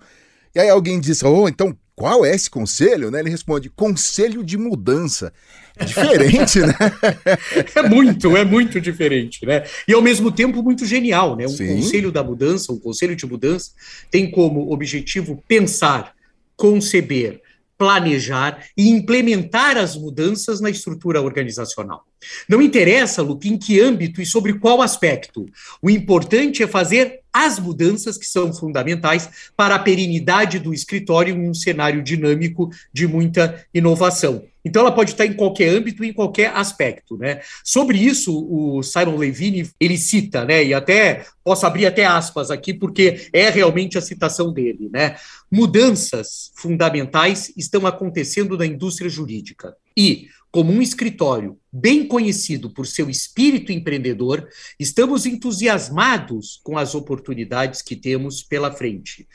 E 0.55 0.59
aí 0.59 0.69
alguém 0.69 0.99
diz: 0.99 1.23
oh, 1.23 1.47
então 1.47 1.75
qual 1.95 2.25
é 2.25 2.33
esse 2.33 2.49
conselho? 2.49 3.11
Né? 3.11 3.19
Ele 3.19 3.29
responde: 3.29 3.69
Conselho 3.69 4.43
de 4.43 4.57
Mudança. 4.57 5.31
É 5.75 5.85
diferente, 5.85 6.59
né? 6.59 6.75
é 7.75 7.89
muito, 7.89 8.37
é 8.37 8.45
muito 8.45 8.79
diferente, 8.79 9.45
né? 9.45 9.63
E 9.87 9.93
ao 9.93 10.01
mesmo 10.01 10.31
tempo 10.31 10.61
muito 10.61 10.85
genial, 10.85 11.35
né? 11.35 11.45
Um 11.45 11.49
Sim. 11.49 11.75
conselho 11.75 12.11
da 12.11 12.23
mudança, 12.23 12.71
um 12.71 12.79
conselho 12.79 13.15
de 13.15 13.25
mudança, 13.25 13.71
tem 14.11 14.29
como 14.29 14.71
objetivo 14.71 15.43
pensar, 15.47 16.13
conceber, 16.55 17.41
planejar 17.75 18.63
e 18.77 18.89
implementar 18.89 19.77
as 19.77 19.95
mudanças 19.95 20.61
na 20.61 20.69
estrutura 20.69 21.21
organizacional. 21.21 22.05
Não 22.47 22.61
interessa, 22.61 23.21
Lupe, 23.21 23.49
em 23.49 23.57
que 23.57 23.79
âmbito 23.79 24.21
e 24.21 24.25
sobre 24.25 24.53
qual 24.53 24.81
aspecto. 24.81 25.45
O 25.81 25.89
importante 25.89 26.63
é 26.63 26.67
fazer 26.67 27.21
as 27.33 27.57
mudanças 27.57 28.15
que 28.15 28.27
são 28.27 28.53
fundamentais 28.53 29.27
para 29.57 29.73
a 29.73 29.79
perenidade 29.79 30.59
do 30.59 30.71
escritório 30.71 31.35
em 31.35 31.49
um 31.49 31.53
cenário 31.53 32.03
dinâmico 32.03 32.69
de 32.93 33.07
muita 33.07 33.65
inovação. 33.73 34.43
Então, 34.65 34.81
ela 34.81 34.91
pode 34.91 35.11
estar 35.11 35.25
em 35.25 35.33
qualquer 35.33 35.69
âmbito, 35.69 36.05
em 36.05 36.13
qualquer 36.13 36.51
aspecto, 36.55 37.17
né? 37.17 37.41
Sobre 37.65 37.97
isso, 37.97 38.31
o 38.49 38.81
Simon 38.81 39.17
Levine 39.17 39.69
ele 39.77 39.97
cita, 39.97 40.45
né? 40.45 40.63
E 40.63 40.73
até 40.73 41.25
posso 41.43 41.65
abrir 41.65 41.85
até 41.85 42.05
aspas 42.05 42.49
aqui, 42.49 42.73
porque 42.73 43.27
é 43.33 43.49
realmente 43.49 43.97
a 43.97 44.01
citação 44.01 44.53
dele, 44.53 44.89
né? 44.93 45.17
Mudanças 45.51 46.51
fundamentais 46.55 47.51
estão 47.57 47.85
acontecendo 47.85 48.57
na 48.57 48.65
indústria 48.65 49.09
jurídica 49.09 49.75
e 49.97 50.29
como 50.53 50.71
um 50.71 50.83
escritório 50.83 51.57
bem 51.71 52.07
conhecido 52.07 52.69
por 52.69 52.85
seu 52.85 53.09
espírito 53.09 53.71
empreendedor, 53.71 54.47
estamos 54.79 55.25
entusiasmados 55.25 56.61
com 56.63 56.77
as 56.77 56.93
oportunidades 56.93 57.81
que 57.81 57.95
temos 57.95 58.43
pela 58.43 58.71
frente. 58.71 59.27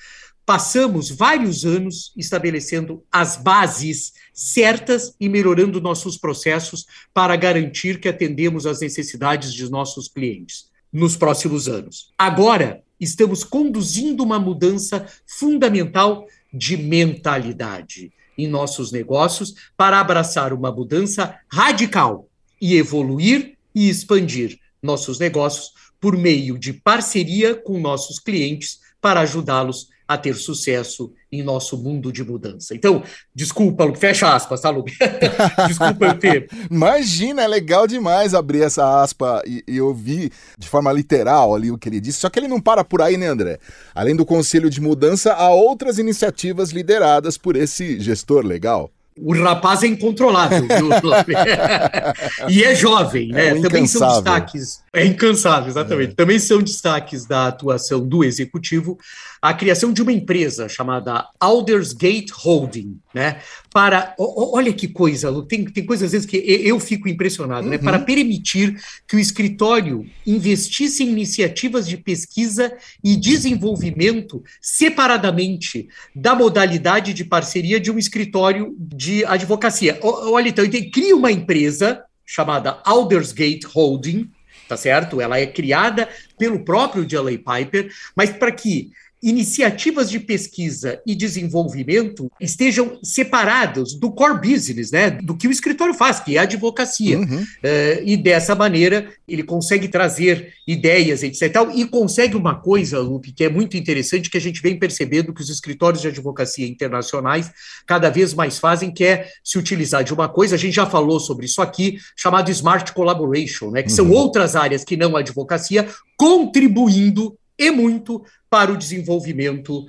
Passamos 0.46 1.10
vários 1.10 1.64
anos 1.64 2.12
estabelecendo 2.16 3.04
as 3.10 3.36
bases 3.36 4.12
certas 4.32 5.12
e 5.18 5.28
melhorando 5.28 5.80
nossos 5.80 6.16
processos 6.16 6.86
para 7.12 7.34
garantir 7.34 7.98
que 7.98 8.08
atendemos 8.08 8.64
às 8.64 8.80
necessidades 8.80 9.52
de 9.52 9.68
nossos 9.68 10.06
clientes 10.06 10.70
nos 10.92 11.16
próximos 11.16 11.66
anos. 11.66 12.12
Agora, 12.16 12.80
estamos 13.00 13.42
conduzindo 13.42 14.22
uma 14.22 14.38
mudança 14.38 15.04
fundamental 15.26 16.28
de 16.52 16.76
mentalidade 16.76 18.12
em 18.38 18.46
nossos 18.46 18.92
negócios 18.92 19.52
para 19.76 19.98
abraçar 19.98 20.52
uma 20.52 20.70
mudança 20.70 21.36
radical 21.52 22.28
e 22.60 22.76
evoluir 22.76 23.58
e 23.74 23.88
expandir 23.90 24.58
nossos 24.80 25.18
negócios 25.18 25.72
por 26.00 26.16
meio 26.16 26.56
de 26.56 26.72
parceria 26.72 27.56
com 27.56 27.80
nossos 27.80 28.20
clientes 28.20 28.78
para 29.00 29.20
ajudá-los 29.20 29.88
a 30.08 30.16
ter 30.16 30.34
sucesso 30.34 31.12
em 31.30 31.42
nosso 31.42 31.76
mundo 31.76 32.10
de 32.10 32.24
mudança. 32.24 32.74
Então, 32.74 33.02
desculpa, 33.34 33.94
fecha 33.94 34.34
aspas, 34.34 34.62
tá, 34.62 34.70
Lu? 34.70 34.82
desculpa 35.68 36.06
eu 36.06 36.18
ter. 36.18 36.48
Imagina, 36.70 37.42
é 37.42 37.46
legal 37.46 37.86
demais 37.86 38.32
abrir 38.32 38.62
essa 38.62 39.02
aspa 39.02 39.42
e, 39.46 39.62
e 39.68 39.80
ouvir 39.80 40.32
de 40.58 40.66
forma 40.66 40.90
literal 40.90 41.54
ali 41.54 41.70
o 41.70 41.76
que 41.76 41.90
ele 41.90 42.00
disse. 42.00 42.20
Só 42.20 42.30
que 42.30 42.38
ele 42.38 42.48
não 42.48 42.60
para 42.60 42.82
por 42.82 43.02
aí, 43.02 43.18
né, 43.18 43.26
André? 43.26 43.58
Além 43.94 44.16
do 44.16 44.24
Conselho 44.24 44.70
de 44.70 44.80
Mudança, 44.80 45.34
há 45.34 45.50
outras 45.50 45.98
iniciativas 45.98 46.70
lideradas 46.70 47.36
por 47.36 47.54
esse 47.54 48.00
gestor 48.00 48.46
legal. 48.46 48.90
O 49.20 49.32
rapaz 49.42 49.82
é 49.82 49.86
incontrolável, 49.86 50.66
viu, 50.66 50.88
E 52.48 52.62
é 52.64 52.74
jovem, 52.74 53.28
né? 53.28 53.48
É 53.48 53.60
Também 53.60 53.86
são 53.86 54.06
destaques. 54.08 54.82
É 54.92 55.04
incansável, 55.04 55.68
exatamente. 55.68 56.12
É. 56.12 56.14
Também 56.14 56.38
são 56.38 56.62
destaques 56.62 57.26
da 57.26 57.48
atuação 57.48 58.06
do 58.06 58.24
executivo 58.24 58.98
a 59.40 59.54
criação 59.54 59.92
de 59.92 60.02
uma 60.02 60.12
empresa 60.12 60.68
chamada 60.68 61.28
Aldersgate 61.38 62.32
Holding, 62.32 62.98
né? 63.14 63.40
Para. 63.72 64.14
Olha 64.18 64.72
que 64.72 64.88
coisa, 64.88 65.30
tem, 65.42 65.64
tem 65.64 65.86
coisas 65.86 66.06
às 66.06 66.12
vezes 66.12 66.26
que 66.26 66.36
eu 66.36 66.80
fico 66.80 67.08
impressionado, 67.08 67.64
uhum. 67.64 67.70
né? 67.70 67.78
Para 67.78 68.00
permitir 68.00 68.76
que 69.06 69.16
o 69.16 69.18
escritório 69.18 70.04
investisse 70.26 71.04
em 71.04 71.10
iniciativas 71.10 71.86
de 71.86 71.96
pesquisa 71.96 72.72
e 73.02 73.16
desenvolvimento 73.16 74.42
separadamente 74.60 75.88
da 76.14 76.34
modalidade 76.34 77.14
de 77.14 77.24
parceria 77.24 77.78
de 77.78 77.90
um 77.90 77.98
escritório 77.98 78.74
de 78.78 79.07
advocacia. 79.26 79.98
Olha, 80.02 80.48
então, 80.48 80.64
ele 80.64 80.90
cria 80.90 81.16
uma 81.16 81.32
empresa 81.32 82.04
chamada 82.24 82.80
Aldersgate 82.84 83.66
Holding, 83.66 84.30
tá 84.68 84.76
certo? 84.76 85.20
Ela 85.20 85.38
é 85.38 85.46
criada 85.46 86.08
pelo 86.38 86.64
próprio 86.64 87.06
J.L. 87.06 87.38
Piper, 87.38 87.90
mas 88.14 88.30
para 88.30 88.52
que 88.52 88.90
iniciativas 89.22 90.08
de 90.08 90.20
pesquisa 90.20 91.00
e 91.06 91.14
desenvolvimento 91.14 92.30
estejam 92.40 92.98
separadas 93.02 93.94
do 93.94 94.12
core 94.12 94.40
business, 94.40 94.90
né, 94.90 95.10
do 95.10 95.36
que 95.36 95.48
o 95.48 95.50
escritório 95.50 95.94
faz, 95.94 96.20
que 96.20 96.36
é 96.36 96.40
a 96.40 96.42
advocacia. 96.42 97.18
Uhum. 97.18 97.40
Uh, 97.42 98.02
e 98.04 98.16
dessa 98.16 98.54
maneira 98.54 99.10
ele 99.26 99.42
consegue 99.42 99.88
trazer 99.88 100.52
ideias, 100.66 101.22
etc. 101.22 101.42
E 101.74 101.84
consegue 101.86 102.36
uma 102.36 102.54
coisa, 102.54 103.00
Lupe, 103.00 103.32
que 103.32 103.44
é 103.44 103.48
muito 103.48 103.76
interessante, 103.76 104.30
que 104.30 104.38
a 104.38 104.40
gente 104.40 104.62
vem 104.62 104.78
percebendo 104.78 105.32
que 105.32 105.40
os 105.40 105.50
escritórios 105.50 106.02
de 106.02 106.08
advocacia 106.08 106.66
internacionais 106.66 107.50
cada 107.86 108.10
vez 108.10 108.34
mais 108.34 108.58
fazem, 108.58 108.92
que 108.92 109.04
é 109.04 109.28
se 109.42 109.58
utilizar 109.58 110.04
de 110.04 110.14
uma 110.14 110.28
coisa, 110.28 110.54
a 110.54 110.58
gente 110.58 110.74
já 110.74 110.86
falou 110.86 111.18
sobre 111.18 111.46
isso 111.46 111.60
aqui, 111.60 111.98
chamado 112.16 112.50
Smart 112.50 112.92
Collaboration, 112.92 113.70
né, 113.70 113.82
que 113.82 113.90
uhum. 113.90 113.96
são 113.96 114.10
outras 114.10 114.54
áreas 114.54 114.84
que 114.84 114.96
não 114.96 115.16
a 115.16 115.20
advocacia, 115.20 115.88
contribuindo 116.16 117.36
e 117.58 117.70
muito 117.70 118.24
para 118.48 118.72
o 118.72 118.76
desenvolvimento 118.76 119.80
uh, 119.80 119.84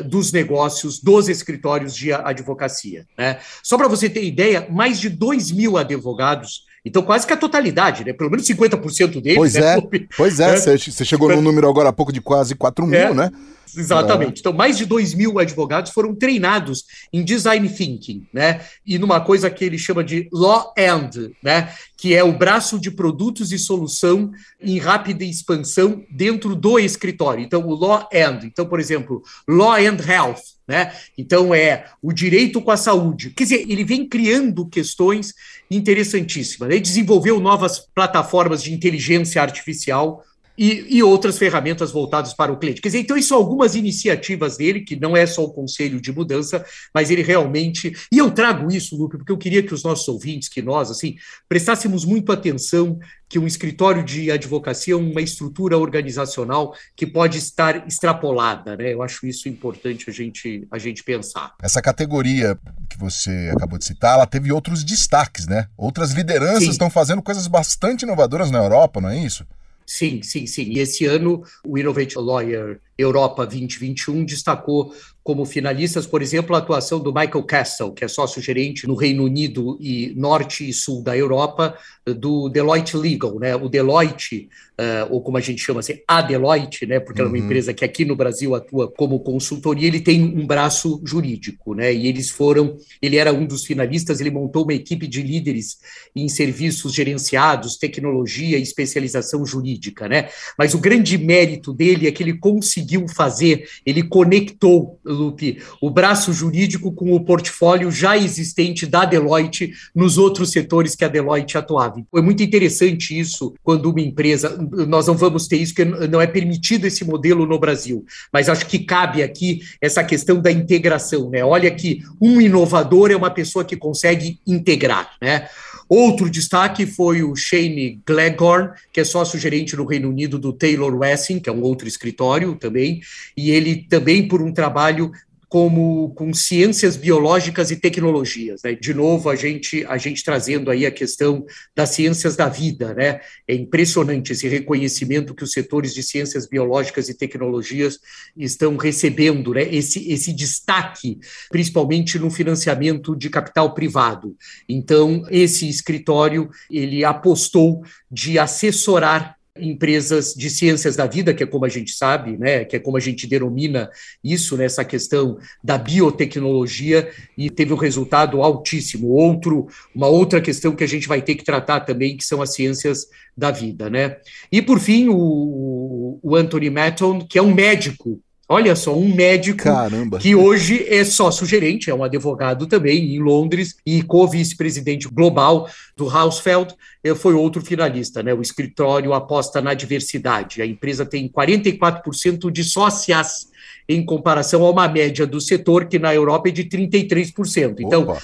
uh, 0.00 0.04
dos 0.04 0.30
negócios 0.32 1.00
dos 1.00 1.28
escritórios 1.28 1.94
de 1.94 2.12
advocacia. 2.12 3.06
Né? 3.18 3.40
Só 3.62 3.76
para 3.76 3.88
você 3.88 4.08
ter 4.08 4.24
ideia, 4.24 4.66
mais 4.70 5.00
de 5.00 5.08
2 5.08 5.50
mil 5.50 5.76
advogados, 5.76 6.64
então 6.84 7.02
quase 7.02 7.26
que 7.26 7.32
a 7.32 7.36
totalidade, 7.36 8.04
né? 8.04 8.12
pelo 8.12 8.30
menos 8.30 8.46
50% 8.46 9.20
deles. 9.20 9.36
Pois 9.36 9.54
né? 9.54 9.78
é, 9.78 9.80
pois 10.16 10.40
é, 10.40 10.56
você 10.56 10.74
é. 10.74 11.04
chegou 11.04 11.28
no 11.28 11.40
número 11.40 11.68
agora 11.68 11.88
há 11.88 11.92
pouco 11.92 12.12
de 12.12 12.20
quase 12.20 12.54
4 12.54 12.86
mil, 12.86 12.98
é. 12.98 13.14
né? 13.14 13.30
Exatamente. 13.76 14.40
Então, 14.40 14.52
mais 14.52 14.76
de 14.76 14.86
2 14.86 15.14
mil 15.14 15.38
advogados 15.38 15.92
foram 15.92 16.14
treinados 16.14 16.84
em 17.12 17.24
design 17.24 17.68
thinking, 17.68 18.26
né? 18.32 18.60
E 18.86 18.98
numa 18.98 19.20
coisa 19.20 19.50
que 19.50 19.64
ele 19.64 19.78
chama 19.78 20.04
de 20.04 20.28
law 20.32 20.72
end, 20.76 21.32
né? 21.42 21.72
Que 21.96 22.14
é 22.14 22.22
o 22.22 22.36
braço 22.36 22.78
de 22.78 22.90
produtos 22.90 23.52
e 23.52 23.58
solução 23.58 24.30
em 24.60 24.78
rápida 24.78 25.24
expansão 25.24 26.04
dentro 26.10 26.54
do 26.54 26.78
escritório. 26.78 27.44
Então, 27.44 27.66
o 27.66 27.74
law 27.74 28.08
end. 28.12 28.46
Então, 28.46 28.66
por 28.66 28.78
exemplo, 28.78 29.22
law 29.48 29.72
and 29.72 29.98
health, 30.06 30.53
né? 30.66 30.92
Então, 31.16 31.54
é 31.54 31.86
o 32.02 32.12
direito 32.12 32.60
com 32.60 32.70
a 32.70 32.76
saúde. 32.76 33.30
Quer 33.30 33.44
dizer, 33.44 33.66
ele 33.68 33.84
vem 33.84 34.08
criando 34.08 34.66
questões 34.66 35.34
interessantíssimas. 35.70 36.70
Ele 36.70 36.80
desenvolveu 36.80 37.38
novas 37.38 37.78
plataformas 37.78 38.62
de 38.62 38.72
inteligência 38.72 39.42
artificial 39.42 40.24
e, 40.56 40.96
e, 40.96 41.02
outras 41.02 41.36
ferramentas 41.36 41.90
voltadas 41.90 42.32
para 42.32 42.52
o 42.52 42.56
cliente. 42.56 42.80
Quer 42.80 42.88
dizer, 42.88 43.00
então, 43.00 43.16
isso 43.16 43.28
são 43.28 43.38
algumas 43.38 43.74
iniciativas 43.74 44.56
dele, 44.56 44.80
que 44.80 44.96
não 44.96 45.16
é 45.16 45.26
só 45.26 45.44
o 45.44 45.52
conselho 45.52 46.00
de 46.00 46.12
mudança, 46.12 46.64
mas 46.92 47.10
ele 47.10 47.22
realmente. 47.22 47.92
E 48.10 48.18
eu 48.18 48.30
trago 48.30 48.70
isso, 48.72 48.96
Lupe, 48.96 49.18
porque 49.18 49.32
eu 49.32 49.38
queria 49.38 49.62
que 49.62 49.74
os 49.74 49.82
nossos 49.82 50.06
ouvintes, 50.08 50.48
que 50.48 50.62
nós, 50.62 50.90
assim, 50.90 51.16
prestássemos 51.48 52.04
muito 52.04 52.32
atenção 52.32 52.98
que 53.28 53.38
um 53.38 53.46
escritório 53.48 54.04
de 54.04 54.30
advocacia 54.30 54.94
é 54.94 54.96
uma 54.96 55.20
estrutura 55.20 55.76
organizacional 55.76 56.72
que 56.94 57.04
pode 57.04 57.38
estar 57.38 57.86
extrapolada, 57.88 58.76
né? 58.76 58.92
Eu 58.92 59.02
acho 59.02 59.26
isso 59.26 59.48
importante 59.48 60.08
a 60.08 60.12
gente, 60.12 60.68
a 60.70 60.78
gente 60.78 61.02
pensar. 61.02 61.52
Essa 61.60 61.82
categoria 61.82 62.56
que 62.88 62.96
você 62.96 63.50
acabou 63.52 63.76
de 63.76 63.86
citar, 63.86 64.14
ela 64.14 64.26
teve 64.26 64.52
outros 64.52 64.84
destaques, 64.84 65.48
né? 65.48 65.66
Outras 65.76 66.12
lideranças 66.12 66.64
Sim. 66.64 66.70
estão 66.70 66.88
fazendo 66.88 67.22
coisas 67.22 67.48
bastante 67.48 68.02
inovadoras 68.02 68.52
na 68.52 68.58
Europa, 68.58 69.00
não 69.00 69.08
é 69.08 69.18
isso? 69.18 69.44
Sim, 69.86 70.22
sim, 70.22 70.46
sim. 70.46 70.64
E 70.64 70.78
esse 70.78 71.04
ano 71.04 71.42
o 71.64 71.76
Innovate 71.78 72.18
Lawyer 72.18 72.80
Europa 72.98 73.44
2021 73.44 74.24
destacou 74.24 74.92
como 75.24 75.46
finalistas, 75.46 76.06
por 76.06 76.20
exemplo, 76.20 76.54
a 76.54 76.58
atuação 76.58 77.00
do 77.00 77.12
Michael 77.12 77.42
Castle, 77.44 77.94
que 77.94 78.04
é 78.04 78.08
sócio-gerente 78.08 78.86
no 78.86 78.94
Reino 78.94 79.24
Unido 79.24 79.78
e 79.80 80.12
norte 80.14 80.68
e 80.68 80.72
sul 80.72 81.02
da 81.02 81.16
Europa, 81.16 81.78
do 82.04 82.50
Deloitte 82.50 82.94
Legal, 82.98 83.38
né? 83.38 83.56
O 83.56 83.66
Deloitte, 83.70 84.50
uh, 84.78 85.10
ou 85.10 85.22
como 85.22 85.38
a 85.38 85.40
gente 85.40 85.62
chama 85.62 85.80
assim, 85.80 85.94
a 86.06 86.20
Deloitte, 86.20 86.84
né? 86.84 87.00
Porque 87.00 87.22
uhum. 87.22 87.28
é 87.28 87.30
uma 87.30 87.38
uhum. 87.38 87.44
empresa 87.46 87.72
que 87.72 87.82
aqui 87.82 88.04
no 88.04 88.14
Brasil 88.14 88.54
atua 88.54 88.92
como 88.92 89.18
consultoria, 89.20 89.88
ele 89.88 90.02
tem 90.02 90.22
um 90.22 90.46
braço 90.46 91.00
jurídico, 91.02 91.74
né? 91.74 91.92
E 91.94 92.06
eles 92.06 92.28
foram, 92.28 92.76
ele 93.00 93.16
era 93.16 93.32
um 93.32 93.46
dos 93.46 93.64
finalistas, 93.64 94.20
ele 94.20 94.30
montou 94.30 94.64
uma 94.64 94.74
equipe 94.74 95.06
de 95.06 95.22
líderes 95.22 95.78
em 96.14 96.28
serviços 96.28 96.92
gerenciados, 96.92 97.78
tecnologia 97.78 98.58
e 98.58 98.62
especialização 98.62 99.46
jurídica, 99.46 100.06
né? 100.06 100.28
Mas 100.58 100.74
o 100.74 100.78
grande 100.78 101.16
mérito 101.16 101.72
dele 101.72 102.06
é 102.06 102.12
que 102.12 102.22
ele 102.22 102.36
conseguiu 102.36 102.83
fazer, 103.14 103.68
ele 103.84 104.02
conectou 104.02 104.98
Lupe, 105.04 105.58
o 105.80 105.90
braço 105.90 106.32
jurídico 106.32 106.92
com 106.92 107.12
o 107.12 107.24
portfólio 107.24 107.90
já 107.90 108.16
existente 108.16 108.86
da 108.86 109.04
Deloitte 109.04 109.72
nos 109.94 110.18
outros 110.18 110.50
setores 110.50 110.94
que 110.94 111.04
a 111.04 111.08
Deloitte 111.08 111.58
atuava. 111.58 112.02
Foi 112.10 112.22
muito 112.22 112.42
interessante 112.42 113.18
isso 113.18 113.54
quando 113.62 113.90
uma 113.90 114.00
empresa, 114.00 114.56
nós 114.88 115.06
não 115.06 115.16
vamos 115.16 115.46
ter 115.46 115.56
isso, 115.56 115.74
porque 115.74 116.06
não 116.06 116.20
é 116.20 116.26
permitido 116.26 116.86
esse 116.86 117.04
modelo 117.04 117.46
no 117.46 117.58
Brasil, 117.58 118.04
mas 118.32 118.48
acho 118.48 118.66
que 118.66 118.78
cabe 118.80 119.22
aqui 119.22 119.60
essa 119.80 120.02
questão 120.02 120.40
da 120.40 120.50
integração, 120.50 121.30
né? 121.30 121.44
Olha 121.44 121.70
que 121.70 122.02
um 122.20 122.40
inovador 122.40 123.10
é 123.10 123.16
uma 123.16 123.30
pessoa 123.30 123.64
que 123.64 123.76
consegue 123.76 124.40
integrar, 124.46 125.10
né? 125.20 125.48
Outro 125.96 126.28
destaque 126.28 126.86
foi 126.86 127.22
o 127.22 127.36
Shane 127.36 128.00
Gleghorn, 128.04 128.70
que 128.92 128.98
é 128.98 129.04
sócio-gerente 129.04 129.76
no 129.76 129.84
Reino 129.84 130.08
Unido 130.08 130.40
do 130.40 130.52
Taylor 130.52 130.92
Wessing, 130.92 131.38
que 131.38 131.48
é 131.48 131.52
um 131.52 131.62
outro 131.62 131.86
escritório 131.86 132.56
também, 132.56 133.00
e 133.36 133.52
ele 133.52 133.86
também 133.88 134.26
por 134.26 134.42
um 134.42 134.52
trabalho 134.52 135.12
como 135.54 136.12
com 136.16 136.34
ciências 136.34 136.96
biológicas 136.96 137.70
e 137.70 137.76
tecnologias. 137.76 138.62
Né? 138.64 138.74
De 138.74 138.92
novo, 138.92 139.30
a 139.30 139.36
gente, 139.36 139.86
a 139.86 139.96
gente 139.96 140.24
trazendo 140.24 140.68
aí 140.68 140.84
a 140.84 140.90
questão 140.90 141.46
das 141.76 141.90
ciências 141.90 142.34
da 142.34 142.48
vida. 142.48 142.92
Né? 142.92 143.20
É 143.46 143.54
impressionante 143.54 144.32
esse 144.32 144.48
reconhecimento 144.48 145.32
que 145.32 145.44
os 145.44 145.52
setores 145.52 145.94
de 145.94 146.02
ciências 146.02 146.48
biológicas 146.48 147.08
e 147.08 147.16
tecnologias 147.16 148.00
estão 148.36 148.76
recebendo, 148.76 149.54
né? 149.54 149.62
esse, 149.72 150.10
esse 150.10 150.32
destaque, 150.32 151.20
principalmente 151.52 152.18
no 152.18 152.32
financiamento 152.32 153.14
de 153.14 153.30
capital 153.30 153.74
privado. 153.74 154.34
Então, 154.68 155.24
esse 155.30 155.68
escritório 155.68 156.50
ele 156.68 157.04
apostou 157.04 157.84
de 158.10 158.40
assessorar 158.40 159.36
empresas 159.56 160.34
de 160.34 160.50
ciências 160.50 160.96
da 160.96 161.06
vida, 161.06 161.32
que 161.32 161.44
é 161.44 161.46
como 161.46 161.64
a 161.64 161.68
gente 161.68 161.92
sabe, 161.92 162.36
né, 162.36 162.64
que 162.64 162.74
é 162.74 162.78
como 162.80 162.96
a 162.96 163.00
gente 163.00 163.26
denomina 163.26 163.88
isso, 164.22 164.56
nessa 164.56 164.82
né, 164.82 164.88
questão 164.88 165.38
da 165.62 165.78
biotecnologia, 165.78 167.08
e 167.38 167.48
teve 167.48 167.72
um 167.72 167.76
resultado 167.76 168.42
altíssimo. 168.42 169.08
Outro, 169.08 169.68
uma 169.94 170.08
outra 170.08 170.40
questão 170.40 170.74
que 170.74 170.82
a 170.82 170.88
gente 170.88 171.06
vai 171.06 171.22
ter 171.22 171.36
que 171.36 171.44
tratar 171.44 171.80
também, 171.80 172.16
que 172.16 172.24
são 172.24 172.42
as 172.42 172.52
ciências 172.52 173.06
da 173.36 173.50
vida, 173.50 173.88
né? 173.88 174.16
E 174.50 174.60
por 174.60 174.80
fim, 174.80 175.08
o, 175.08 176.18
o 176.22 176.34
Anthony 176.34 176.70
Matton, 176.70 177.20
que 177.20 177.38
é 177.38 177.42
um 177.42 177.54
médico 177.54 178.20
Olha 178.48 178.76
só, 178.76 178.94
um 178.94 179.14
médico 179.14 179.62
Caramba. 179.62 180.18
que 180.18 180.34
hoje 180.34 180.84
é 180.88 181.02
sócio-gerente, 181.02 181.88
é 181.88 181.94
um 181.94 182.04
advogado 182.04 182.66
também 182.66 183.14
em 183.14 183.18
Londres 183.18 183.76
e 183.86 184.02
co-vice-presidente 184.02 185.08
global 185.08 185.68
do 185.96 186.10
Hausfeld, 186.10 186.74
eh, 187.02 187.14
foi 187.14 187.32
outro 187.32 187.62
finalista, 187.62 188.22
né? 188.22 188.34
O 188.34 188.42
escritório 188.42 189.14
aposta 189.14 189.62
na 189.62 189.72
diversidade. 189.72 190.60
A 190.60 190.66
empresa 190.66 191.06
tem 191.06 191.26
44% 191.26 192.50
de 192.50 192.62
sócias 192.64 193.48
em 193.88 194.04
comparação 194.04 194.64
a 194.64 194.70
uma 194.70 194.88
média 194.88 195.26
do 195.26 195.40
setor 195.40 195.86
que 195.86 195.98
na 195.98 196.14
Europa 196.14 196.48
é 196.48 196.52
de 196.52 196.64
33%. 196.64 197.80
Então, 197.80 198.02
Opa 198.02 198.20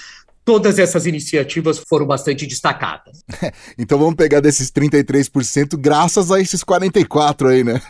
todas 0.51 0.77
essas 0.77 1.05
iniciativas 1.05 1.79
foram 1.79 2.05
bastante 2.05 2.45
destacadas. 2.45 3.23
então 3.79 3.97
vamos 3.97 4.15
pegar 4.15 4.41
desses 4.41 4.69
33% 4.69 5.77
graças 5.77 6.29
a 6.29 6.41
esses 6.41 6.61
44 6.61 7.47
aí, 7.47 7.63
né? 7.63 7.81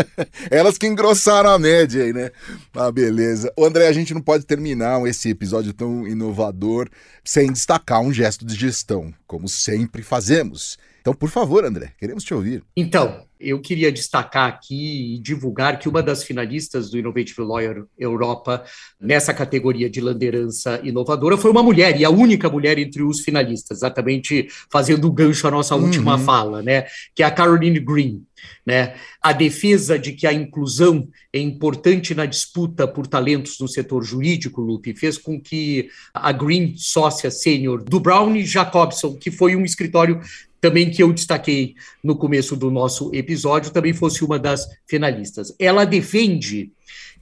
Elas 0.50 0.76
que 0.76 0.86
engrossaram 0.86 1.48
a 1.48 1.58
média 1.58 2.04
aí, 2.04 2.12
né? 2.12 2.30
Ah, 2.74 2.92
beleza. 2.92 3.50
O 3.56 3.64
André, 3.64 3.88
a 3.88 3.92
gente 3.92 4.12
não 4.12 4.20
pode 4.20 4.44
terminar 4.44 5.02
esse 5.06 5.30
episódio 5.30 5.72
tão 5.72 6.06
inovador 6.06 6.90
sem 7.24 7.50
destacar 7.50 8.02
um 8.02 8.12
gesto 8.12 8.44
de 8.44 8.54
gestão, 8.54 9.14
como 9.26 9.48
sempre 9.48 10.02
fazemos. 10.02 10.76
Então, 11.00 11.14
por 11.14 11.30
favor, 11.30 11.64
André, 11.64 11.94
queremos 11.96 12.22
te 12.22 12.34
ouvir. 12.34 12.62
Então, 12.76 13.24
eu 13.40 13.60
queria 13.60 13.90
destacar 13.90 14.48
aqui 14.48 15.14
e 15.14 15.18
divulgar 15.18 15.78
que 15.78 15.88
uma 15.88 16.02
das 16.02 16.22
finalistas 16.22 16.90
do 16.90 16.98
Innovative 16.98 17.40
Lawyer 17.40 17.84
Europa 17.98 18.62
nessa 19.00 19.32
categoria 19.32 19.88
de 19.88 20.00
liderança 20.00 20.80
inovadora 20.84 21.36
foi 21.36 21.50
uma 21.50 21.62
mulher, 21.62 21.98
e 21.98 22.04
a 22.04 22.10
única 22.10 22.48
mulher 22.50 22.78
entre 22.78 23.02
os 23.02 23.20
finalistas, 23.20 23.78
exatamente 23.78 24.48
fazendo 24.70 25.06
o 25.06 25.12
gancho 25.12 25.48
à 25.48 25.50
nossa 25.50 25.74
uhum. 25.74 25.84
última 25.84 26.18
fala, 26.18 26.62
né? 26.62 26.86
Que 27.14 27.22
é 27.22 27.26
a 27.26 27.30
Caroline 27.30 27.80
Green. 27.80 28.22
Né? 28.64 28.94
A 29.22 29.32
defesa 29.32 29.98
de 29.98 30.12
que 30.12 30.26
a 30.26 30.32
inclusão 30.32 31.08
é 31.32 31.38
importante 31.38 32.14
na 32.14 32.26
disputa 32.26 32.86
por 32.86 33.06
talentos 33.06 33.58
no 33.58 33.68
setor 33.68 34.04
jurídico, 34.04 34.60
Lupe, 34.60 34.94
fez 34.94 35.18
com 35.18 35.40
que 35.40 35.88
a 36.12 36.32
Green, 36.32 36.74
sócia 36.76 37.30
sênior 37.30 37.82
do 37.82 38.00
Brown 38.00 38.38
Jacobson, 38.40 39.14
que 39.14 39.30
foi 39.30 39.56
um 39.56 39.64
escritório 39.64 40.20
também 40.60 40.90
que 40.90 41.02
eu 41.02 41.12
destaquei 41.12 41.74
no 42.04 42.14
começo 42.14 42.54
do 42.54 42.70
nosso 42.70 43.10
episódio, 43.14 43.72
também 43.72 43.94
fosse 43.94 44.22
uma 44.22 44.38
das 44.38 44.66
finalistas. 44.86 45.54
Ela 45.58 45.86
defende 45.86 46.70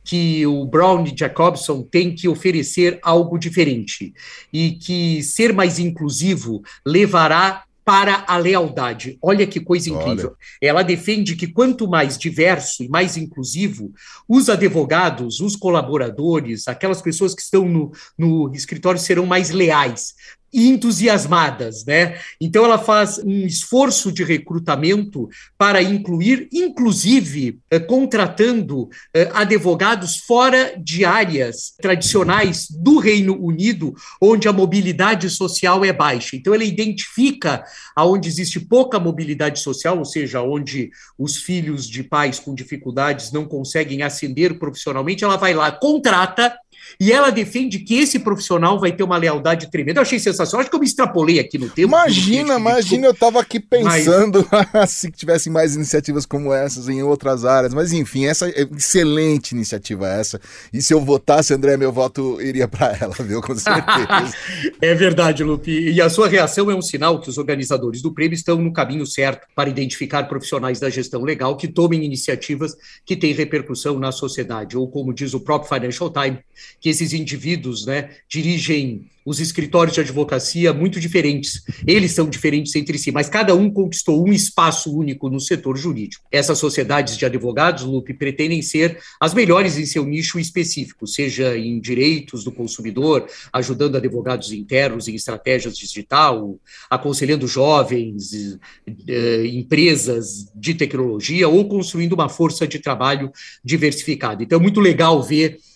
que 0.08 0.46
o 0.46 0.64
Brown 0.64 1.04
e 1.04 1.14
Jacobson 1.14 1.82
tem 1.82 2.14
que 2.14 2.26
oferecer 2.26 2.98
algo 3.02 3.38
diferente 3.38 4.14
e 4.50 4.72
que 4.72 5.22
ser 5.22 5.52
mais 5.52 5.78
inclusivo 5.78 6.62
levará 6.84 7.64
para 7.88 8.22
a 8.28 8.36
lealdade. 8.36 9.16
Olha 9.22 9.46
que 9.46 9.58
coisa 9.58 9.88
incrível. 9.88 10.26
Olha. 10.26 10.36
Ela 10.60 10.82
defende 10.82 11.34
que 11.34 11.46
quanto 11.46 11.88
mais 11.88 12.18
diverso 12.18 12.82
e 12.82 12.88
mais 12.88 13.16
inclusivo, 13.16 13.94
os 14.28 14.50
advogados, 14.50 15.40
os 15.40 15.56
colaboradores, 15.56 16.68
aquelas 16.68 17.00
pessoas 17.00 17.34
que 17.34 17.40
estão 17.40 17.66
no, 17.66 17.90
no 18.18 18.52
escritório 18.52 19.00
serão 19.00 19.24
mais 19.24 19.48
leais, 19.48 20.12
entusiasmadas, 20.52 21.84
né? 21.84 22.18
Então 22.40 22.64
ela 22.64 22.78
faz 22.78 23.18
um 23.18 23.46
esforço 23.46 24.10
de 24.10 24.24
recrutamento 24.24 25.28
para 25.56 25.82
incluir, 25.82 26.48
inclusive, 26.52 27.58
eh, 27.70 27.78
contratando 27.78 28.88
eh, 29.12 29.30
advogados 29.32 30.18
fora 30.18 30.74
de 30.78 31.04
áreas 31.04 31.74
tradicionais 31.80 32.66
do 32.70 32.98
Reino 32.98 33.38
Unido, 33.38 33.94
onde 34.20 34.48
a 34.48 34.52
mobilidade 34.52 35.28
social 35.28 35.84
é 35.84 35.92
baixa. 35.92 36.36
Então 36.36 36.54
ela 36.54 36.64
identifica 36.64 37.64
aonde 37.94 38.28
existe 38.28 38.60
pouca 38.60 38.98
mobilidade 38.98 39.60
social, 39.60 39.98
ou 39.98 40.04
seja, 40.04 40.42
onde 40.42 40.90
os 41.18 41.36
filhos 41.36 41.88
de 41.88 42.02
pais 42.02 42.38
com 42.38 42.54
dificuldades 42.54 43.32
não 43.32 43.44
conseguem 43.44 44.02
ascender 44.02 44.58
profissionalmente, 44.58 45.24
ela 45.24 45.36
vai 45.36 45.52
lá, 45.52 45.70
contrata 45.70 46.56
e 47.00 47.12
ela 47.12 47.30
defende 47.30 47.78
que 47.80 47.98
esse 47.98 48.18
profissional 48.18 48.78
vai 48.78 48.92
ter 48.92 49.02
uma 49.02 49.16
lealdade 49.16 49.70
tremenda. 49.70 49.98
Eu 49.98 50.02
achei 50.02 50.18
sensacional. 50.18 50.60
Acho 50.60 50.70
que 50.70 50.76
eu 50.76 50.80
me 50.80 50.86
extrapolei 50.86 51.38
aqui 51.38 51.58
no 51.58 51.66
tempo. 51.66 51.88
Imagina, 51.88 52.56
imagina, 52.58 53.06
eu 53.06 53.12
estava 53.12 53.40
aqui 53.40 53.60
pensando 53.60 54.46
Mas... 54.50 54.90
se 54.90 55.10
tivessem 55.10 55.52
mais 55.52 55.74
iniciativas 55.74 56.26
como 56.26 56.52
essas 56.52 56.88
em 56.88 57.02
outras 57.02 57.44
áreas. 57.44 57.74
Mas 57.74 57.92
enfim, 57.92 58.26
essa 58.26 58.48
é 58.48 58.66
excelente 58.76 59.52
iniciativa 59.52 60.08
essa. 60.08 60.40
E 60.72 60.82
se 60.82 60.92
eu 60.92 61.00
votasse, 61.00 61.54
André, 61.54 61.76
meu 61.76 61.92
voto 61.92 62.40
iria 62.40 62.68
para 62.68 62.96
ela, 63.00 63.14
viu? 63.20 63.40
Com 63.40 63.54
certeza. 63.56 64.34
é 64.80 64.94
verdade, 64.94 65.44
Lupe. 65.44 65.70
E 65.70 66.00
a 66.00 66.08
sua 66.08 66.28
reação 66.28 66.70
é 66.70 66.74
um 66.74 66.82
sinal 66.82 67.20
que 67.20 67.28
os 67.28 67.38
organizadores 67.38 68.02
do 68.02 68.12
prêmio 68.12 68.34
estão 68.34 68.56
no 68.56 68.72
caminho 68.72 69.06
certo 69.06 69.46
para 69.54 69.68
identificar 69.68 70.24
profissionais 70.24 70.80
da 70.80 70.90
gestão 70.90 71.22
legal 71.22 71.56
que 71.56 71.68
tomem 71.68 72.04
iniciativas 72.04 72.76
que 73.04 73.16
têm 73.16 73.32
repercussão 73.32 73.98
na 73.98 74.12
sociedade. 74.12 74.76
Ou 74.76 74.88
como 74.88 75.12
diz 75.12 75.34
o 75.34 75.40
próprio 75.40 75.68
Financial 75.68 76.10
Times, 76.10 76.40
que 76.80 76.88
esses 76.88 77.12
indivíduos 77.12 77.86
né, 77.86 78.10
dirigem 78.28 79.06
os 79.28 79.40
escritórios 79.40 79.94
de 79.94 80.00
advocacia 80.00 80.72
muito 80.72 80.98
diferentes. 80.98 81.62
Eles 81.86 82.12
são 82.12 82.30
diferentes 82.30 82.74
entre 82.74 82.96
si, 82.96 83.12
mas 83.12 83.28
cada 83.28 83.54
um 83.54 83.70
conquistou 83.70 84.26
um 84.26 84.32
espaço 84.32 84.96
único 84.96 85.28
no 85.28 85.38
setor 85.38 85.76
jurídico. 85.76 86.24
Essas 86.32 86.58
sociedades 86.58 87.14
de 87.14 87.26
advogados, 87.26 87.84
Lupe, 87.84 88.14
pretendem 88.14 88.62
ser 88.62 88.98
as 89.20 89.34
melhores 89.34 89.76
em 89.76 89.84
seu 89.84 90.02
nicho 90.06 90.38
específico, 90.38 91.06
seja 91.06 91.58
em 91.58 91.78
direitos 91.78 92.42
do 92.42 92.50
consumidor, 92.50 93.26
ajudando 93.52 93.96
advogados 93.96 94.50
internos 94.50 95.08
em 95.08 95.14
estratégias 95.14 95.76
digital, 95.76 96.58
aconselhando 96.88 97.46
jovens, 97.46 98.58
eh, 99.06 99.46
empresas 99.46 100.50
de 100.54 100.72
tecnologia 100.72 101.46
ou 101.48 101.68
construindo 101.68 102.14
uma 102.14 102.30
força 102.30 102.66
de 102.66 102.78
trabalho 102.78 103.30
diversificada. 103.62 104.42
Então 104.42 104.58
é 104.58 104.62
muito 104.62 104.80
legal 104.80 105.22
ver 105.22 105.58
eh, 105.58 105.67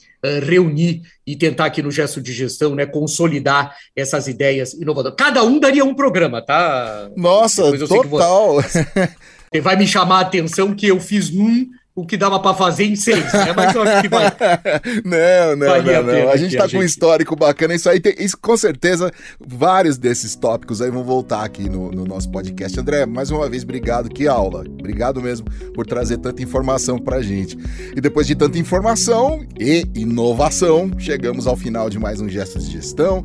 reunir 0.44 1.02
e 1.26 1.36
tentar 1.36 1.66
aqui 1.66 1.82
no 1.82 1.90
gesto 1.90 2.20
de 2.20 2.32
gestão, 2.32 2.74
né, 2.74 2.86
consolidar 2.86 3.76
essas 3.96 4.28
ideias 4.28 4.72
inovadoras. 4.74 5.16
Cada 5.18 5.42
um 5.42 5.58
daria 5.58 5.84
um 5.84 5.94
programa, 5.94 6.40
tá? 6.40 7.10
Nossa, 7.16 7.76
total. 7.86 8.56
Você 9.52 9.60
vai 9.60 9.76
me 9.76 9.86
chamar 9.86 10.18
a 10.18 10.22
atenção 10.22 10.74
que 10.74 10.86
eu 10.86 10.98
fiz 10.98 11.30
um 11.30 11.66
o 11.94 12.06
que 12.06 12.16
dava 12.16 12.40
para 12.40 12.54
fazer 12.54 12.84
em 12.84 12.96
seis, 12.96 13.32
né? 13.32 13.52
Mas 13.54 13.74
eu 13.74 13.82
acho 13.82 14.02
que 14.02 14.08
vai. 14.08 14.24
não, 15.04 15.56
não, 15.56 15.82
não, 15.82 16.02
não. 16.02 16.28
A, 16.28 16.32
a 16.32 16.36
gente 16.36 16.56
tá 16.56 16.68
com 16.68 16.78
um 16.78 16.82
histórico 16.82 17.36
bacana. 17.36 17.74
Isso 17.74 17.88
aí, 17.88 18.00
tem, 18.00 18.14
isso, 18.18 18.36
com 18.40 18.56
certeza, 18.56 19.10
vários 19.38 19.98
desses 19.98 20.34
tópicos 20.34 20.80
aí 20.80 20.90
vão 20.90 21.04
voltar 21.04 21.44
aqui 21.44 21.68
no, 21.68 21.90
no, 21.90 22.06
nosso 22.06 22.30
podcast. 22.30 22.78
André, 22.80 23.04
mais 23.04 23.30
uma 23.30 23.48
vez, 23.48 23.62
obrigado. 23.62 24.08
Que 24.08 24.26
aula. 24.26 24.60
Obrigado 24.60 25.20
mesmo 25.20 25.46
por 25.74 25.86
trazer 25.86 26.16
tanta 26.16 26.42
informação 26.42 26.98
pra 26.98 27.20
gente. 27.20 27.58
E 27.94 28.00
depois 28.00 28.26
de 28.26 28.34
tanta 28.34 28.58
informação 28.58 29.44
e 29.60 29.84
inovação, 29.94 30.90
chegamos 30.98 31.46
ao 31.46 31.56
final 31.56 31.90
de 31.90 31.98
mais 31.98 32.20
um 32.20 32.28
Gestos 32.28 32.66
de 32.66 32.72
Gestão. 32.72 33.22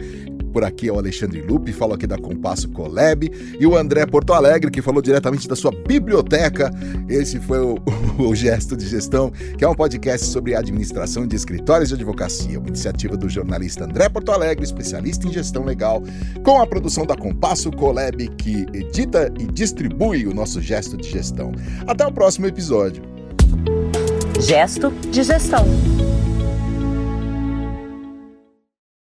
Por 0.51 0.63
aqui 0.63 0.89
é 0.89 0.91
o 0.91 0.97
Alexandre 0.97 1.41
Lupe, 1.41 1.71
falo 1.71 1.93
aqui 1.93 2.07
da 2.07 2.17
Compasso 2.17 2.69
Colab, 2.69 3.29
e 3.59 3.65
o 3.65 3.77
André 3.77 4.05
Porto 4.05 4.33
Alegre, 4.33 4.71
que 4.71 4.81
falou 4.81 5.01
diretamente 5.01 5.47
da 5.47 5.55
sua 5.55 5.71
biblioteca. 5.71 6.71
Esse 7.09 7.39
foi 7.39 7.59
o, 7.59 7.77
o, 8.17 8.35
Gesto 8.35 8.75
de 8.75 8.87
Gestão, 8.87 9.31
que 9.57 9.63
é 9.63 9.67
um 9.67 9.75
podcast 9.75 10.25
sobre 10.27 10.55
administração 10.55 11.27
de 11.27 11.35
escritórios 11.35 11.89
de 11.89 11.95
advocacia, 11.95 12.59
uma 12.59 12.67
iniciativa 12.67 13.15
do 13.15 13.29
jornalista 13.29 13.85
André 13.85 14.09
Porto 14.09 14.31
Alegre, 14.31 14.63
especialista 14.63 15.27
em 15.27 15.31
gestão 15.31 15.63
legal, 15.63 16.01
com 16.43 16.61
a 16.61 16.67
produção 16.67 17.05
da 17.05 17.15
Compasso 17.15 17.71
Colab, 17.71 18.27
que 18.37 18.65
edita 18.73 19.31
e 19.39 19.45
distribui 19.45 20.25
o 20.25 20.33
nosso 20.33 20.61
Gesto 20.61 20.97
de 20.97 21.09
Gestão. 21.09 21.51
Até 21.85 22.05
o 22.05 22.11
próximo 22.11 22.47
episódio. 22.47 23.03
Gesto 24.39 24.91
de 25.11 25.23
Gestão. 25.23 25.65